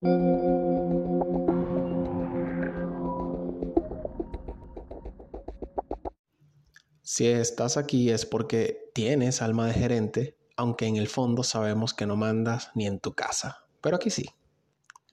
Si 0.00 0.06
estás 7.26 7.76
aquí 7.76 8.10
es 8.10 8.24
porque 8.24 8.92
tienes 8.94 9.42
alma 9.42 9.66
de 9.66 9.72
gerente, 9.72 10.38
aunque 10.56 10.86
en 10.86 10.94
el 10.94 11.08
fondo 11.08 11.42
sabemos 11.42 11.94
que 11.94 12.06
no 12.06 12.14
mandas 12.14 12.70
ni 12.76 12.86
en 12.86 13.00
tu 13.00 13.14
casa. 13.14 13.64
Pero 13.80 13.96
aquí 13.96 14.10
sí. 14.10 14.26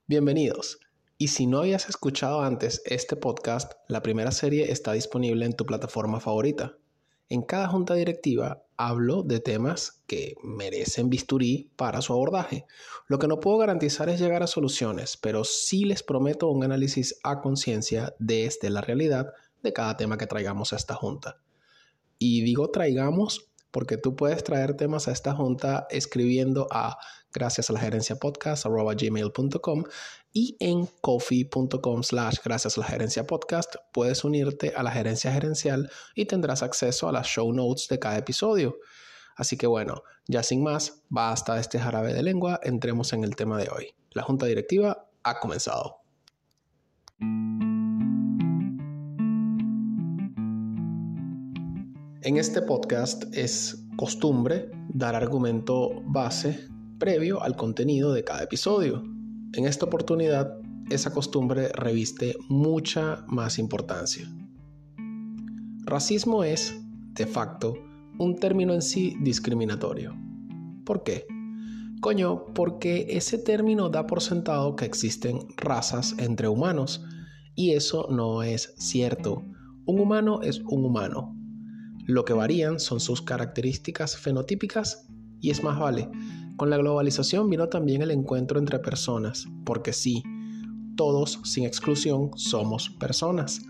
Bienvenidos. 0.06 0.78
Y 1.18 1.30
si 1.30 1.48
no 1.48 1.58
habías 1.62 1.90
escuchado 1.90 2.44
antes 2.44 2.84
este 2.86 3.16
podcast, 3.16 3.72
la 3.88 4.04
primera 4.04 4.32
serie 4.32 4.72
está 4.72 4.92
disponible 4.92 5.48
en 5.48 5.54
tu 5.54 5.66
plataforma 5.66 6.20
favorita. 6.20 6.78
En 7.28 7.42
cada 7.42 7.68
junta 7.68 7.96
directiva 7.96 8.64
hablo 8.78 9.24
de 9.24 9.40
temas 9.40 10.04
que 10.06 10.36
merecen 10.44 11.10
bisturí 11.10 11.72
para 11.76 12.02
su 12.02 12.14
abordaje. 12.14 12.66
Lo 13.08 13.18
que 13.18 13.28
no 13.28 13.40
puedo 13.40 13.58
garantizar 13.58 14.10
es 14.10 14.20
llegar 14.20 14.44
a 14.44 14.48
soluciones, 14.48 15.18
pero 15.18 15.44
sí 15.44 15.86
les 15.86 16.04
prometo 16.04 16.50
un 16.50 16.64
análisis 16.64 17.20
a 17.24 17.42
conciencia 17.42 18.14
desde 18.20 18.70
la 18.70 18.82
realidad 18.82 19.34
de 19.64 19.74
cada 19.74 19.98
tema 19.98 20.18
que 20.18 20.28
traigamos 20.28 20.72
a 20.72 20.76
esta 20.76 20.94
junta. 20.94 21.40
Y 22.20 22.42
digo 22.42 22.70
traigamos 22.70 23.50
porque 23.72 23.98
tú 23.98 24.16
puedes 24.16 24.44
traer 24.44 24.76
temas 24.76 25.08
a 25.08 25.12
esta 25.12 25.34
junta 25.34 25.88
escribiendo 25.90 26.68
a 26.72 26.98
gracias 27.36 27.70
a 27.70 27.74
la 27.74 27.80
gerencia 27.80 28.16
podcast 28.16 28.66
gmail.com 28.66 29.84
y 30.32 30.56
en 30.60 30.88
coffee.com 31.02 32.04
slash 32.04 32.38
gracias 32.44 32.78
a 32.78 32.82
la 32.82 32.88
gerencia 32.88 33.28
podcast 33.28 33.76
puedes 33.92 34.24
unirte 34.24 34.74
a 34.76 34.82
la 34.82 34.92
gerencia 34.92 35.32
gerencial 35.32 35.92
y 36.16 36.26
tendrás 36.26 36.64
acceso 36.64 37.10
a 37.10 37.12
las 37.12 37.28
show 37.28 37.52
notes 37.52 37.88
de 37.90 38.00
cada 38.00 38.18
episodio. 38.18 38.78
Así 39.36 39.58
que 39.58 39.68
bueno, 39.68 40.04
ya 40.28 40.44
sin 40.44 40.64
más, 40.64 41.04
basta 41.10 41.56
de 41.56 41.62
este 41.62 41.78
jarabe 41.78 42.14
de 42.14 42.24
lengua, 42.24 42.60
entremos 42.64 43.12
en 43.12 43.26
el 43.26 43.36
tema 43.36 43.58
de 43.58 43.70
hoy. 43.70 43.94
La 44.12 44.24
junta 44.24 44.46
directiva 44.46 45.10
ha 45.24 45.40
comenzado. 45.40 45.98
En 52.22 52.38
este 52.38 52.62
podcast 52.62 53.26
es 53.36 53.86
costumbre 53.98 54.72
dar 54.90 55.14
argumento 55.16 56.02
base 56.06 56.68
previo 57.00 57.42
al 57.42 57.56
contenido 57.56 58.14
de 58.14 58.24
cada 58.24 58.44
episodio. 58.44 59.04
En 59.54 59.66
esta 59.66 59.86
oportunidad, 59.86 60.58
esa 60.90 61.12
costumbre 61.12 61.70
reviste 61.70 62.36
mucha 62.50 63.24
más 63.28 63.60
importancia. 63.60 64.28
Racismo 65.84 66.44
es, 66.44 66.80
de 67.14 67.26
facto, 67.26 67.76
un 68.18 68.36
término 68.36 68.74
en 68.74 68.82
sí 68.82 69.16
discriminatorio. 69.22 70.16
¿Por 70.86 71.04
qué? 71.04 71.26
Coño, 72.02 72.46
porque 72.54 73.08
ese 73.10 73.38
término 73.38 73.90
da 73.90 74.06
por 74.08 74.22
sentado 74.22 74.76
que 74.76 74.86
existen 74.86 75.40
razas 75.58 76.16
entre 76.20 76.48
humanos, 76.48 77.04
y 77.56 77.72
eso 77.72 78.08
no 78.10 78.44
es 78.44 78.74
cierto. 78.78 79.44
Un 79.86 80.00
humano 80.00 80.42
es 80.42 80.62
un 80.68 80.86
humano, 80.86 81.36
lo 82.08 82.24
que 82.24 82.34
varían 82.34 82.80
son 82.80 83.00
sus 83.00 83.22
características 83.22 84.16
fenotípicas 84.16 85.08
y 85.42 85.50
es 85.50 85.64
más 85.64 85.80
vale. 85.80 86.08
Con 86.58 86.70
la 86.70 86.78
globalización 86.78 87.50
vino 87.50 87.68
también 87.68 88.02
el 88.02 88.12
encuentro 88.12 88.60
entre 88.60 88.80
personas, 88.80 89.46
porque 89.66 89.92
sí, 89.92 90.24
todos, 90.96 91.42
sin 91.44 91.66
exclusión, 91.66 92.32
somos 92.38 92.90
personas, 92.92 93.62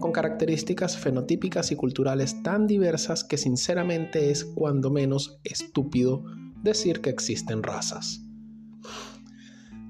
con 0.00 0.12
características 0.12 0.98
fenotípicas 0.98 1.72
y 1.72 1.76
culturales 1.76 2.42
tan 2.42 2.66
diversas 2.66 3.24
que 3.24 3.38
sinceramente 3.38 4.30
es 4.30 4.44
cuando 4.44 4.90
menos 4.90 5.40
estúpido 5.44 6.24
decir 6.62 7.00
que 7.00 7.08
existen 7.08 7.62
razas. 7.62 8.22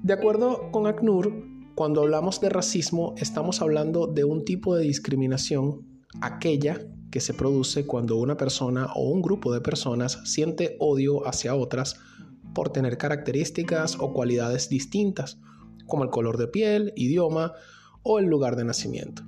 De 0.03 0.13
acuerdo 0.13 0.71
con 0.71 0.87
ACNUR, 0.87 1.33
cuando 1.75 2.01
hablamos 2.01 2.39
de 2.39 2.49
racismo 2.49 3.13
estamos 3.17 3.61
hablando 3.61 4.07
de 4.07 4.23
un 4.23 4.45
tipo 4.45 4.75
de 4.75 4.83
discriminación, 4.83 5.85
aquella 6.21 6.79
que 7.11 7.19
se 7.19 7.33
produce 7.33 7.85
cuando 7.85 8.15
una 8.15 8.37
persona 8.37 8.87
o 8.95 9.09
un 9.09 9.21
grupo 9.21 9.53
de 9.53 9.59
personas 9.59 10.21
siente 10.23 10.77
odio 10.79 11.27
hacia 11.27 11.55
otras 11.55 11.99
por 12.53 12.69
tener 12.69 12.97
características 12.97 13.97
o 13.99 14.13
cualidades 14.13 14.69
distintas, 14.69 15.39
como 15.87 16.03
el 16.03 16.09
color 16.09 16.37
de 16.37 16.47
piel, 16.47 16.93
idioma 16.95 17.53
o 18.03 18.19
el 18.19 18.25
lugar 18.25 18.55
de 18.55 18.65
nacimiento. 18.65 19.23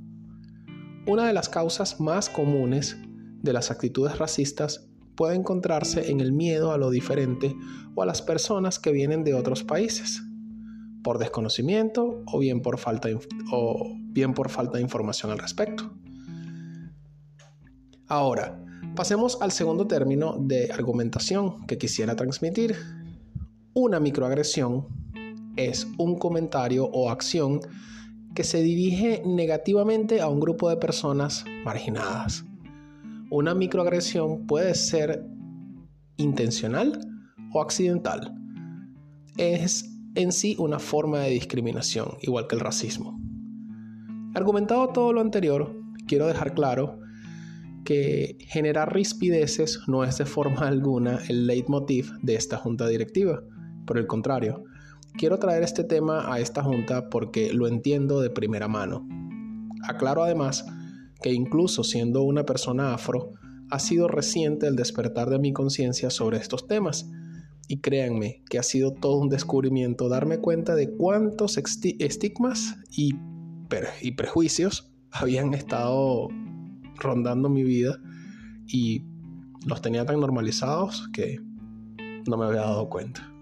Una 1.05 1.27
de 1.27 1.33
las 1.33 1.49
causas 1.49 1.99
más 1.99 2.29
comunes 2.29 2.97
de 3.41 3.53
las 3.53 3.71
actitudes 3.71 4.17
racistas 4.17 4.87
puede 5.15 5.35
encontrarse 5.35 6.09
en 6.09 6.21
el 6.21 6.31
miedo 6.31 6.71
a 6.71 6.77
lo 6.77 6.89
diferente 6.89 7.55
o 7.95 8.01
a 8.01 8.05
las 8.05 8.21
personas 8.21 8.79
que 8.79 8.91
vienen 8.91 9.23
de 9.23 9.33
otros 9.33 9.63
países, 9.63 10.23
por 11.03 11.19
desconocimiento 11.19 12.23
o 12.25 12.39
bien 12.39 12.61
por 12.61 12.79
falta, 12.79 13.09
o 13.51 13.93
bien 14.05 14.33
por 14.33 14.49
falta 14.49 14.77
de 14.77 14.83
información 14.83 15.31
al 15.31 15.39
respecto. 15.39 15.93
Ahora, 18.07 18.63
pasemos 18.95 19.37
al 19.41 19.51
segundo 19.51 19.87
término 19.87 20.37
de 20.39 20.71
argumentación 20.71 21.65
que 21.67 21.77
quisiera 21.77 22.15
transmitir. 22.15 22.75
Una 23.75 23.99
microagresión 23.99 24.85
es 25.55 25.87
un 25.97 26.19
comentario 26.19 26.85
o 26.85 27.09
acción 27.09 27.59
que 28.35 28.43
se 28.43 28.61
dirige 28.61 29.23
negativamente 29.25 30.21
a 30.21 30.27
un 30.27 30.39
grupo 30.39 30.69
de 30.69 30.77
personas 30.77 31.43
marginadas. 31.65 32.45
Una 33.31 33.55
microagresión 33.55 34.45
puede 34.45 34.75
ser 34.75 35.25
intencional 36.17 36.99
o 37.51 37.61
accidental. 37.61 38.35
Es 39.37 39.89
en 40.13 40.31
sí 40.31 40.55
una 40.59 40.77
forma 40.77 41.21
de 41.21 41.31
discriminación, 41.31 42.17
igual 42.21 42.45
que 42.45 42.53
el 42.53 42.61
racismo. 42.61 43.19
Argumentado 44.35 44.89
todo 44.89 45.13
lo 45.13 45.21
anterior, 45.21 45.75
quiero 46.05 46.27
dejar 46.27 46.53
claro 46.53 46.99
que 47.85 48.37
generar 48.39 48.93
rispideces 48.93 49.79
no 49.87 50.03
es 50.03 50.19
de 50.19 50.27
forma 50.27 50.59
alguna 50.67 51.21
el 51.27 51.47
leitmotiv 51.47 52.11
de 52.21 52.35
esta 52.35 52.57
junta 52.57 52.87
directiva. 52.87 53.41
Por 53.85 53.97
el 53.97 54.07
contrario, 54.07 54.63
quiero 55.17 55.39
traer 55.39 55.63
este 55.63 55.83
tema 55.83 56.33
a 56.33 56.39
esta 56.39 56.63
junta 56.63 57.09
porque 57.09 57.53
lo 57.53 57.67
entiendo 57.67 58.21
de 58.21 58.29
primera 58.29 58.67
mano. 58.67 59.07
Aclaro 59.83 60.23
además 60.23 60.65
que 61.21 61.31
incluso 61.33 61.83
siendo 61.83 62.23
una 62.23 62.45
persona 62.45 62.93
afro, 62.93 63.31
ha 63.69 63.79
sido 63.79 64.07
reciente 64.07 64.67
el 64.67 64.75
despertar 64.75 65.29
de 65.29 65.39
mi 65.39 65.53
conciencia 65.53 66.09
sobre 66.09 66.37
estos 66.37 66.67
temas. 66.67 67.09
Y 67.67 67.79
créanme 67.79 68.43
que 68.49 68.59
ha 68.59 68.63
sido 68.63 68.91
todo 68.91 69.17
un 69.17 69.29
descubrimiento 69.29 70.09
darme 70.09 70.37
cuenta 70.37 70.75
de 70.75 70.91
cuántos 70.91 71.57
estigmas 71.57 72.75
y, 72.91 73.15
y 74.01 74.11
prejuicios 74.11 74.91
habían 75.11 75.53
estado 75.53 76.27
rondando 76.97 77.49
mi 77.49 77.63
vida 77.63 77.99
y 78.67 79.05
los 79.65 79.81
tenía 79.81 80.05
tan 80.05 80.19
normalizados 80.19 81.09
que 81.13 81.39
no 82.27 82.37
me 82.37 82.45
había 82.45 82.61
dado 82.61 82.89
cuenta. 82.89 83.32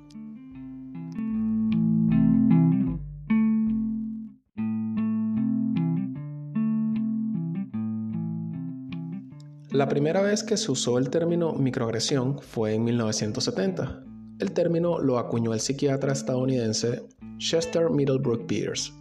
La 9.82 9.90
primera 9.90 10.22
vez 10.22 10.44
que 10.44 10.58
se 10.58 10.72
usó 10.72 11.00
el 11.00 11.10
término 11.10 11.54
microagresión 11.54 12.38
fue 12.40 12.76
en 12.76 12.84
1970. 12.84 14.04
El 14.38 14.52
término 14.52 15.00
lo 15.00 15.18
acuñó 15.18 15.56
el 15.56 15.60
psiquiatra 15.60 16.14
estadounidense 16.14 17.02
Chester 17.40 17.90
Middlebrook 17.90 18.46
Peters 18.46 18.94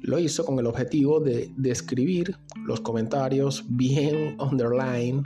lo 0.00 0.18
hizo 0.18 0.44
con 0.44 0.58
el 0.58 0.66
objetivo 0.66 1.20
de 1.20 1.54
describir 1.56 2.36
los 2.66 2.80
comentarios 2.80 3.64
bien 3.68 4.36
underline 4.40 5.22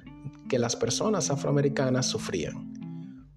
que 0.50 0.58
las 0.58 0.76
personas 0.76 1.30
afroamericanas 1.30 2.04
sufrían. 2.04 2.74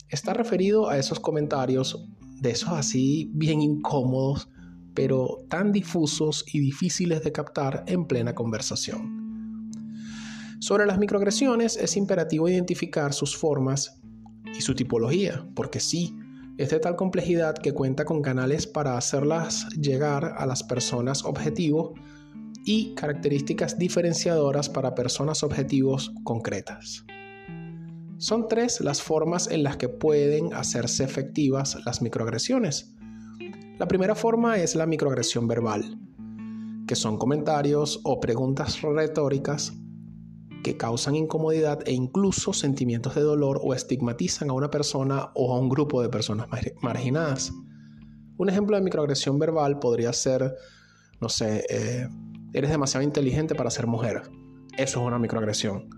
Está 0.10 0.34
referido 0.34 0.90
a 0.90 0.98
esos 0.98 1.22
comentarios 1.22 2.06
de 2.42 2.52
esos 2.52 2.74
así 2.74 3.32
bien 3.34 3.62
incómodos, 3.62 4.50
pero 4.94 5.46
tan 5.48 5.72
difusos 5.72 6.44
y 6.52 6.60
difíciles 6.60 7.24
de 7.24 7.32
captar 7.32 7.86
en 7.88 8.08
plena 8.08 8.36
conversación. 8.36 9.19
Sobre 10.60 10.86
las 10.86 11.00
microagresiones 11.00 11.78
es 11.78 11.96
imperativo 11.96 12.50
identificar 12.50 13.14
sus 13.14 13.38
formas 13.38 14.02
y 14.46 14.62
su 14.62 14.76
tipología, 14.76 15.48
porque 15.56 15.80
sí, 15.80 16.14
es 16.58 16.70
de 16.70 16.80
tal 16.82 16.98
complejidad 16.98 17.56
que 17.56 17.72
cuenta 17.72 18.04
con 18.04 18.22
canales 18.22 18.68
para 18.68 18.98
hacerlas 18.98 19.70
llegar 19.70 20.36
a 20.38 20.46
las 20.46 20.64
personas 20.64 21.24
objetivo 21.24 21.94
y 22.66 22.94
características 22.94 23.80
diferenciadoras 23.80 24.68
para 24.68 24.96
personas 24.96 25.44
objetivos 25.44 26.12
concretas. 26.26 27.06
Son 28.18 28.50
tres 28.50 28.82
las 28.82 29.02
formas 29.02 29.48
en 29.50 29.64
las 29.64 29.78
que 29.78 29.88
pueden 29.88 30.54
hacerse 30.54 31.06
efectivas 31.06 31.78
las 31.86 32.02
microagresiones. 32.02 32.94
La 33.78 33.88
primera 33.88 34.14
forma 34.14 34.58
es 34.58 34.76
la 34.76 34.86
microagresión 34.86 35.48
verbal, 35.48 35.98
que 36.86 36.96
son 36.96 37.18
comentarios 37.18 38.02
o 38.04 38.20
preguntas 38.20 38.82
retóricas 38.82 39.74
que 40.64 40.78
causan 40.78 41.16
incomodidad 41.16 41.80
e 41.86 41.94
incluso 41.94 42.54
sentimientos 42.54 43.16
de 43.16 43.22
dolor 43.22 43.60
o 43.64 43.74
estigmatizan 43.74 44.50
a 44.50 44.54
una 44.54 44.70
persona 44.70 45.32
o 45.36 45.54
a 45.54 45.60
un 45.60 45.70
grupo 45.70 46.02
de 46.02 46.10
personas 46.10 46.48
marginadas. 46.82 47.52
Un 48.38 48.50
ejemplo 48.50 48.78
de 48.78 48.84
microagresión 48.84 49.40
verbal 49.40 49.80
podría 49.80 50.14
ser, 50.14 50.56
no 51.20 51.30
sé, 51.30 51.66
eh, 51.70 52.08
eres 52.54 52.70
demasiado 52.72 53.04
inteligente 53.04 53.56
para 53.56 53.70
ser 53.70 53.88
mujer. 53.88 54.24
Eso 54.78 55.02
es 55.02 55.06
una 55.06 55.20
microagresión. 55.20 55.90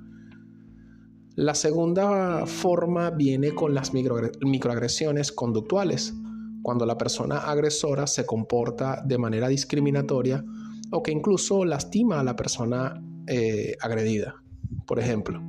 La 1.36 1.56
segunda 1.56 2.46
forma 2.46 3.10
viene 3.10 3.56
con 3.56 3.74
las 3.74 3.94
microagresiones 3.94 5.32
conductuales, 5.32 6.14
cuando 6.62 6.86
la 6.86 6.98
persona 6.98 7.38
agresora 7.40 8.06
se 8.06 8.26
comporta 8.26 9.02
de 9.06 9.18
manera 9.18 9.48
discriminatoria 9.48 10.44
o 10.92 11.02
que 11.02 11.12
incluso 11.12 11.64
lastima 11.66 12.20
a 12.20 12.24
la 12.24 12.36
persona 12.36 13.02
eh, 13.28 13.76
agredida. 13.82 14.36
Por 14.86 15.00
ejemplo, 15.00 15.42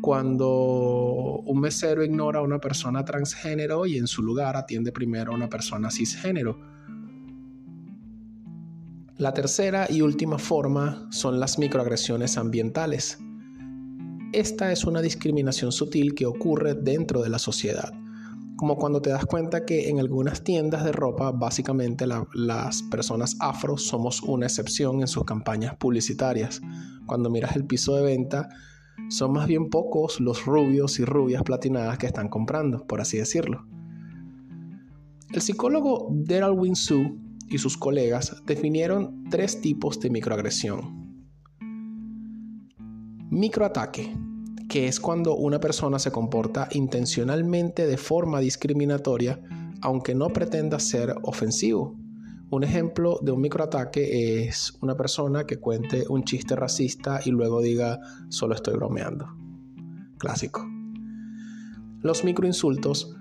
cuando 0.00 1.42
un 1.44 1.60
mesero 1.60 2.04
ignora 2.04 2.38
a 2.38 2.42
una 2.42 2.60
persona 2.60 3.04
transgénero 3.04 3.86
y 3.86 3.98
en 3.98 4.06
su 4.06 4.22
lugar 4.22 4.56
atiende 4.56 4.92
primero 4.92 5.32
a 5.32 5.34
una 5.34 5.48
persona 5.48 5.90
cisgénero. 5.90 6.58
La 9.16 9.34
tercera 9.34 9.86
y 9.90 10.00
última 10.02 10.38
forma 10.38 11.08
son 11.10 11.40
las 11.40 11.58
microagresiones 11.58 12.38
ambientales. 12.38 13.18
Esta 14.32 14.70
es 14.70 14.84
una 14.84 15.00
discriminación 15.00 15.72
sutil 15.72 16.14
que 16.14 16.26
ocurre 16.26 16.74
dentro 16.74 17.22
de 17.22 17.30
la 17.30 17.38
sociedad, 17.38 17.92
como 18.58 18.76
cuando 18.76 19.00
te 19.00 19.10
das 19.10 19.24
cuenta 19.24 19.64
que 19.64 19.88
en 19.88 20.00
algunas 20.00 20.42
tiendas 20.42 20.84
de 20.84 20.90
ropa 20.90 21.30
básicamente 21.30 22.06
las 22.08 22.82
personas 22.82 23.36
afro 23.38 23.78
somos 23.78 24.20
una 24.20 24.46
excepción 24.46 25.00
en 25.00 25.06
sus 25.06 25.24
campañas 25.24 25.76
publicitarias. 25.76 26.60
Cuando 27.06 27.30
miras 27.30 27.54
el 27.54 27.66
piso 27.66 27.94
de 27.94 28.02
venta, 28.02 28.48
son 29.10 29.32
más 29.32 29.46
bien 29.46 29.70
pocos 29.70 30.18
los 30.18 30.44
rubios 30.44 30.98
y 30.98 31.04
rubias 31.04 31.44
platinadas 31.44 31.98
que 31.98 32.08
están 32.08 32.28
comprando, 32.28 32.84
por 32.84 33.00
así 33.00 33.16
decirlo. 33.16 33.64
El 35.32 35.40
psicólogo 35.40 36.08
Daryl 36.10 36.58
Winsue 36.58 37.16
y 37.48 37.58
sus 37.58 37.76
colegas 37.76 38.42
definieron 38.44 39.22
tres 39.30 39.60
tipos 39.60 40.00
de 40.00 40.10
microagresión. 40.10 41.22
Microataque, 43.30 44.16
que 44.68 44.86
es 44.86 45.00
cuando 45.00 45.34
una 45.34 45.60
persona 45.60 45.98
se 45.98 46.12
comporta 46.12 46.68
intencionalmente 46.72 47.86
de 47.86 47.96
forma 47.96 48.38
discriminatoria, 48.40 49.40
aunque 49.80 50.14
no 50.14 50.28
pretenda 50.28 50.78
ser 50.78 51.14
ofensivo. 51.22 51.96
Un 52.50 52.64
ejemplo 52.64 53.18
de 53.22 53.32
un 53.32 53.40
microataque 53.40 54.46
es 54.46 54.76
una 54.80 54.96
persona 54.96 55.46
que 55.46 55.58
cuente 55.58 56.04
un 56.08 56.24
chiste 56.24 56.54
racista 56.54 57.20
y 57.24 57.30
luego 57.30 57.62
diga 57.62 57.98
solo 58.28 58.54
estoy 58.54 58.74
bromeando. 58.74 59.26
Clásico. 60.18 60.66
Los 62.00 62.24
microinsultos, 62.24 63.14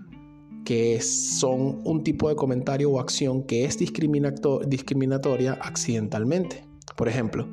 que 0.65 1.01
son 1.01 1.81
un 1.85 2.03
tipo 2.03 2.29
de 2.29 2.35
comentario 2.35 2.91
o 2.91 2.99
acción 2.99 3.43
que 3.43 3.65
es 3.65 3.77
discriminatoria 3.77 5.53
accidentalmente. 5.53 6.65
Por 6.95 7.07
ejemplo, 7.07 7.47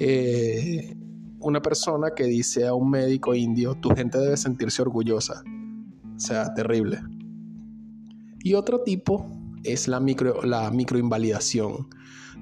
eh, 0.00 0.96
una 1.40 1.60
persona 1.62 2.10
que 2.14 2.24
dice 2.24 2.66
a 2.66 2.74
un 2.74 2.90
médico 2.90 3.34
indio, 3.34 3.74
tu 3.74 3.90
gente 3.90 4.18
debe 4.18 4.36
sentirse 4.36 4.82
orgullosa. 4.82 5.42
O 6.16 6.18
sea, 6.18 6.54
terrible. 6.54 7.00
Y 8.42 8.54
otro 8.54 8.82
tipo 8.82 9.26
es 9.64 9.88
la, 9.88 10.00
micro, 10.00 10.42
la 10.42 10.70
microinvalidación, 10.70 11.88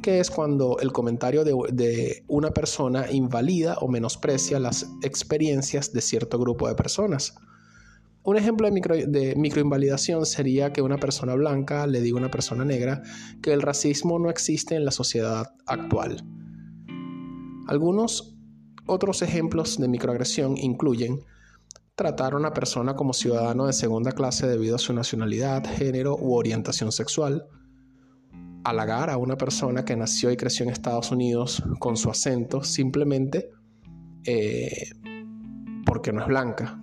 que 0.02 0.20
es 0.20 0.31
cuando 0.31 0.79
el 0.81 0.93
comentario 0.93 1.44
de, 1.44 2.25
una 2.29 2.50
persona 2.50 3.11
invalida 3.11 3.76
o 3.81 3.88
menosprecia 3.88 4.61
las 4.61 4.91
experiencias 5.02 5.93
de 5.93 6.00
cierto 6.00 6.38
grupo 6.38 6.69
de 6.69 6.75
personas. 6.75 7.35
Un 8.23 8.37
ejemplo 8.37 8.67
de, 8.67 8.73
micro, 8.73 8.97
de 8.97 9.35
microinvalidación 9.37 10.25
sería 10.25 10.73
que 10.73 10.82
una 10.82 10.99
persona 10.99 11.35
blanca 11.35 11.87
le 11.87 12.00
diga 12.00 12.17
a 12.17 12.20
una 12.20 12.31
persona 12.31 12.64
negra 12.64 13.02
que 13.43 13.52
el 13.52 13.61
racismo 13.62 14.19
no 14.19 14.31
existe 14.31 14.76
en 14.76 14.85
la 14.85 14.90
sociedad 14.90 15.55
actual. 15.67 16.25
Algunos 17.67 18.34
otros 18.87 19.23
ejemplos 19.23 19.79
de 19.79 19.89
microagresión 19.89 20.57
incluyen 20.57 21.21
tratar 21.95 22.35
a 22.35 22.37
una 22.37 22.53
persona 22.53 22.95
como 22.95 23.13
ciudadano 23.13 23.67
de 23.67 23.73
segunda 23.73 24.13
clase 24.13 24.47
debido 24.47 24.77
a 24.77 24.79
su 24.79 24.93
nacionalidad, 24.93 25.65
género 25.65 26.17
u 26.17 26.35
orientación 26.35 26.93
sexual, 26.93 27.47
halagar 28.65 29.11
a 29.11 29.17
una 29.17 29.37
persona 29.37 29.85
que 29.85 29.97
nació 29.97 30.31
y 30.31 30.37
creció 30.37 30.65
en 30.65 30.71
Estados 30.71 31.11
Unidos 31.13 31.63
con 31.79 31.97
su 31.97 32.11
acento 32.11 32.65
simplemente 32.65 33.51
eh, 34.25 34.91
porque 35.85 36.13
no 36.13 36.23
es 36.23 36.27
blanca, 36.27 36.81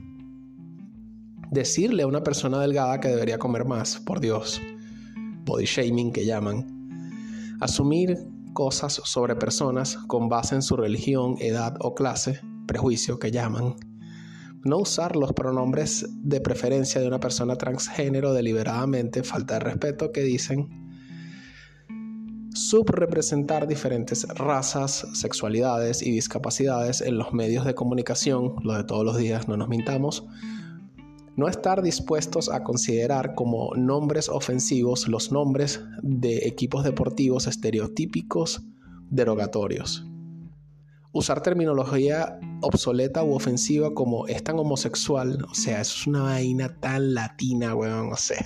decirle 1.49 2.03
a 2.03 2.07
una 2.07 2.23
persona 2.23 2.59
delgada 2.61 2.99
que 2.99 3.09
debería 3.09 3.37
comer 3.37 3.65
más, 3.65 3.99
por 3.99 4.19
Dios, 4.21 4.61
body 5.43 5.65
shaming 5.65 6.13
que 6.13 6.25
llaman, 6.25 7.57
asumir 7.59 8.17
cosas 8.53 9.01
sobre 9.03 9.35
personas 9.35 9.97
con 10.07 10.29
base 10.29 10.55
en 10.55 10.61
su 10.61 10.75
religión, 10.75 11.35
edad 11.39 11.75
o 11.79 11.93
clase, 11.95 12.39
prejuicio 12.67 13.19
que 13.19 13.31
llaman, 13.31 13.75
no 14.63 14.77
usar 14.77 15.15
los 15.15 15.33
pronombres 15.33 16.07
de 16.21 16.39
preferencia 16.39 17.01
de 17.01 17.07
una 17.07 17.19
persona 17.19 17.55
transgénero 17.55 18.33
deliberadamente, 18.33 19.23
falta 19.23 19.55
de 19.55 19.61
respeto 19.61 20.11
que 20.11 20.21
dicen, 20.21 20.69
subrepresentar 22.53 23.67
diferentes 23.67 24.27
razas, 24.27 25.07
sexualidades 25.13 26.01
y 26.01 26.11
discapacidades 26.11 27.01
en 27.01 27.17
los 27.17 27.33
medios 27.33 27.65
de 27.65 27.73
comunicación, 27.73 28.55
lo 28.63 28.73
de 28.73 28.83
todos 28.83 29.05
los 29.05 29.17
días, 29.17 29.47
no 29.47 29.57
nos 29.57 29.67
mintamos, 29.67 30.25
no 31.35 31.47
estar 31.47 31.81
dispuestos 31.81 32.49
a 32.49 32.63
considerar 32.63 33.35
como 33.35 33.73
nombres 33.75 34.29
ofensivos 34.29 35.07
los 35.07 35.31
nombres 35.31 35.81
de 36.01 36.47
equipos 36.47 36.83
deportivos 36.83 37.47
estereotípicos 37.47 38.61
derogatorios 39.09 40.05
usar 41.13 41.41
terminología 41.41 42.39
obsoleta 42.61 43.23
u 43.23 43.33
ofensiva 43.33 43.93
como 43.93 44.27
es 44.27 44.43
tan 44.43 44.59
homosexual, 44.59 45.45
o 45.49 45.53
sea, 45.53 45.81
eso 45.81 45.95
es 45.99 46.07
una 46.07 46.23
vaina 46.23 46.79
tan 46.79 47.13
latina, 47.13 47.75
weón, 47.75 48.11
o 48.13 48.17
sea. 48.17 48.45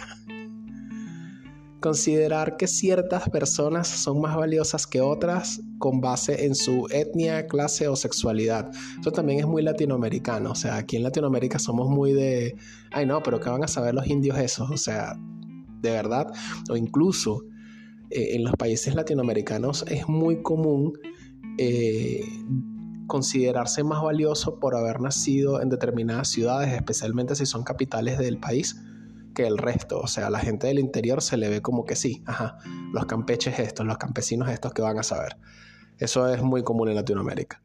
Considerar 1.85 2.57
que 2.57 2.65
ciertas 2.65 3.29
personas 3.29 3.87
son 3.87 4.19
más 4.19 4.35
valiosas 4.35 4.87
que 4.87 5.01
otras 5.01 5.61
con 5.77 6.01
base 6.01 6.47
en 6.47 6.55
su 6.55 6.87
etnia, 6.89 7.45
clase 7.45 7.87
o 7.87 7.95
sexualidad. 7.95 8.71
Eso 8.99 9.11
también 9.11 9.41
es 9.41 9.45
muy 9.45 9.61
latinoamericano, 9.61 10.49
o 10.49 10.55
sea, 10.55 10.77
aquí 10.77 10.95
en 10.95 11.03
Latinoamérica 11.03 11.59
somos 11.59 11.87
muy 11.87 12.11
de, 12.13 12.55
ay 12.91 13.05
no, 13.05 13.21
pero 13.21 13.39
¿qué 13.39 13.51
van 13.51 13.63
a 13.63 13.67
saber 13.67 13.93
los 13.93 14.07
indios 14.07 14.35
esos? 14.39 14.71
O 14.71 14.77
sea, 14.77 15.15
de 15.83 15.91
verdad, 15.91 16.33
o 16.71 16.75
incluso 16.75 17.43
eh, 18.09 18.29
en 18.33 18.45
los 18.45 18.53
países 18.53 18.95
latinoamericanos 18.95 19.85
es 19.87 20.09
muy 20.09 20.41
común 20.41 20.97
eh, 21.59 22.23
considerarse 23.05 23.83
más 23.83 24.01
valioso 24.01 24.59
por 24.59 24.75
haber 24.75 25.01
nacido 25.01 25.61
en 25.61 25.69
determinadas 25.69 26.29
ciudades, 26.29 26.73
especialmente 26.73 27.35
si 27.35 27.45
son 27.45 27.63
capitales 27.63 28.17
del 28.17 28.39
país, 28.39 28.75
que 29.35 29.45
el 29.45 29.59
resto. 29.59 29.99
O 29.99 30.07
sea, 30.07 30.31
la 30.31 30.39
gente 30.39 30.65
del 30.65 30.79
interior 30.79 31.21
se 31.21 31.37
le 31.37 31.49
ve 31.49 31.61
como 31.61 31.85
que 31.85 31.95
sí, 31.95 32.23
ajá, 32.25 32.57
los 32.91 33.05
campeches 33.05 33.59
estos, 33.59 33.85
los 33.85 33.99
campesinos 33.99 34.49
estos 34.49 34.73
que 34.73 34.81
van 34.81 34.97
a 34.97 35.03
saber. 35.03 35.37
Eso 35.99 36.27
es 36.33 36.41
muy 36.41 36.63
común 36.63 36.89
en 36.89 36.95
Latinoamérica. 36.95 37.61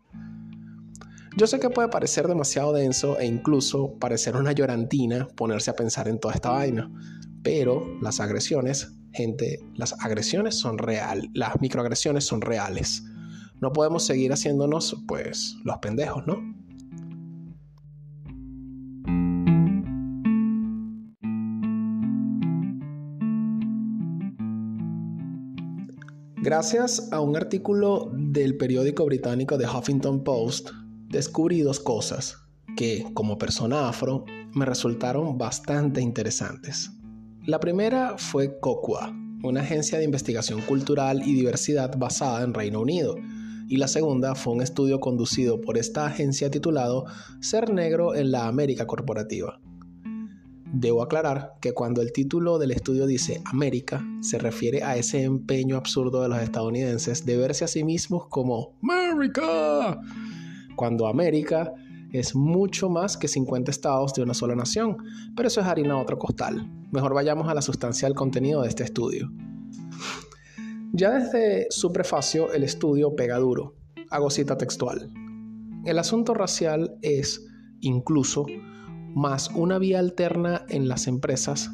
Yo 1.36 1.46
sé 1.46 1.60
que 1.60 1.70
puede 1.70 1.88
parecer 1.88 2.26
demasiado 2.26 2.72
denso 2.72 3.18
e 3.18 3.24
incluso 3.24 3.94
parecer 3.98 4.36
una 4.36 4.52
llorantina 4.52 5.28
ponerse 5.36 5.70
a 5.70 5.76
pensar 5.76 6.08
en 6.08 6.18
toda 6.18 6.34
esta 6.34 6.50
vaina, 6.50 6.90
pero 7.42 7.86
las 8.02 8.20
agresiones, 8.20 8.92
gente, 9.12 9.60
las 9.74 9.94
agresiones 10.04 10.58
son 10.58 10.76
reales, 10.76 11.30
las 11.32 11.60
microagresiones 11.60 12.24
son 12.24 12.40
reales. 12.40 13.04
No 13.60 13.72
podemos 13.72 14.04
seguir 14.04 14.32
haciéndonos, 14.32 15.04
pues, 15.06 15.56
los 15.64 15.78
pendejos, 15.78 16.26
¿no? 16.26 16.42
Gracias 26.50 27.12
a 27.12 27.20
un 27.20 27.36
artículo 27.36 28.10
del 28.12 28.56
periódico 28.56 29.04
británico 29.04 29.56
The 29.56 29.66
Huffington 29.68 30.24
Post, 30.24 30.70
descubrí 31.06 31.60
dos 31.60 31.78
cosas 31.78 32.38
que, 32.76 33.06
como 33.14 33.38
persona 33.38 33.88
afro, 33.88 34.24
me 34.52 34.64
resultaron 34.64 35.38
bastante 35.38 36.00
interesantes. 36.00 36.90
La 37.46 37.60
primera 37.60 38.18
fue 38.18 38.58
COCUA, 38.58 39.14
una 39.44 39.60
agencia 39.60 39.98
de 39.98 40.04
investigación 40.04 40.60
cultural 40.62 41.22
y 41.24 41.34
diversidad 41.34 41.96
basada 41.96 42.42
en 42.42 42.52
Reino 42.52 42.80
Unido, 42.80 43.14
y 43.68 43.76
la 43.76 43.86
segunda 43.86 44.34
fue 44.34 44.54
un 44.54 44.62
estudio 44.62 44.98
conducido 44.98 45.60
por 45.60 45.78
esta 45.78 46.06
agencia 46.06 46.50
titulado 46.50 47.04
Ser 47.38 47.72
negro 47.72 48.16
en 48.16 48.32
la 48.32 48.48
América 48.48 48.88
Corporativa. 48.88 49.60
Debo 50.72 51.02
aclarar 51.02 51.54
que 51.60 51.72
cuando 51.72 52.00
el 52.00 52.12
título 52.12 52.58
del 52.58 52.70
estudio 52.70 53.06
dice 53.06 53.42
América, 53.46 54.04
se 54.20 54.38
refiere 54.38 54.84
a 54.84 54.96
ese 54.96 55.24
empeño 55.24 55.76
absurdo 55.76 56.22
de 56.22 56.28
los 56.28 56.40
estadounidenses 56.40 57.26
de 57.26 57.36
verse 57.36 57.64
a 57.64 57.68
sí 57.68 57.82
mismos 57.82 58.28
como 58.28 58.76
América, 58.82 60.00
cuando 60.76 61.08
América 61.08 61.72
es 62.12 62.34
mucho 62.34 62.88
más 62.88 63.16
que 63.16 63.28
50 63.28 63.70
estados 63.70 64.14
de 64.14 64.22
una 64.22 64.34
sola 64.34 64.54
nación, 64.54 64.96
pero 65.36 65.48
eso 65.48 65.60
es 65.60 65.66
harina 65.66 65.94
a 65.94 65.98
otro 65.98 66.18
costal. 66.18 66.68
Mejor 66.92 67.14
vayamos 67.14 67.48
a 67.48 67.54
la 67.54 67.62
sustancia 67.62 68.06
del 68.06 68.16
contenido 68.16 68.62
de 68.62 68.68
este 68.68 68.84
estudio. 68.84 69.30
Ya 70.92 71.10
desde 71.10 71.66
su 71.70 71.92
prefacio 71.92 72.52
el 72.52 72.64
estudio 72.64 73.14
pega 73.14 73.38
duro. 73.38 73.76
Hago 74.10 74.30
cita 74.30 74.56
textual. 74.56 75.10
El 75.84 75.98
asunto 75.98 76.34
racial 76.34 76.96
es, 77.00 77.46
incluso, 77.80 78.46
más 79.14 79.50
una 79.54 79.78
vía 79.78 79.98
alterna 79.98 80.64
en 80.68 80.88
las 80.88 81.06
empresas, 81.06 81.70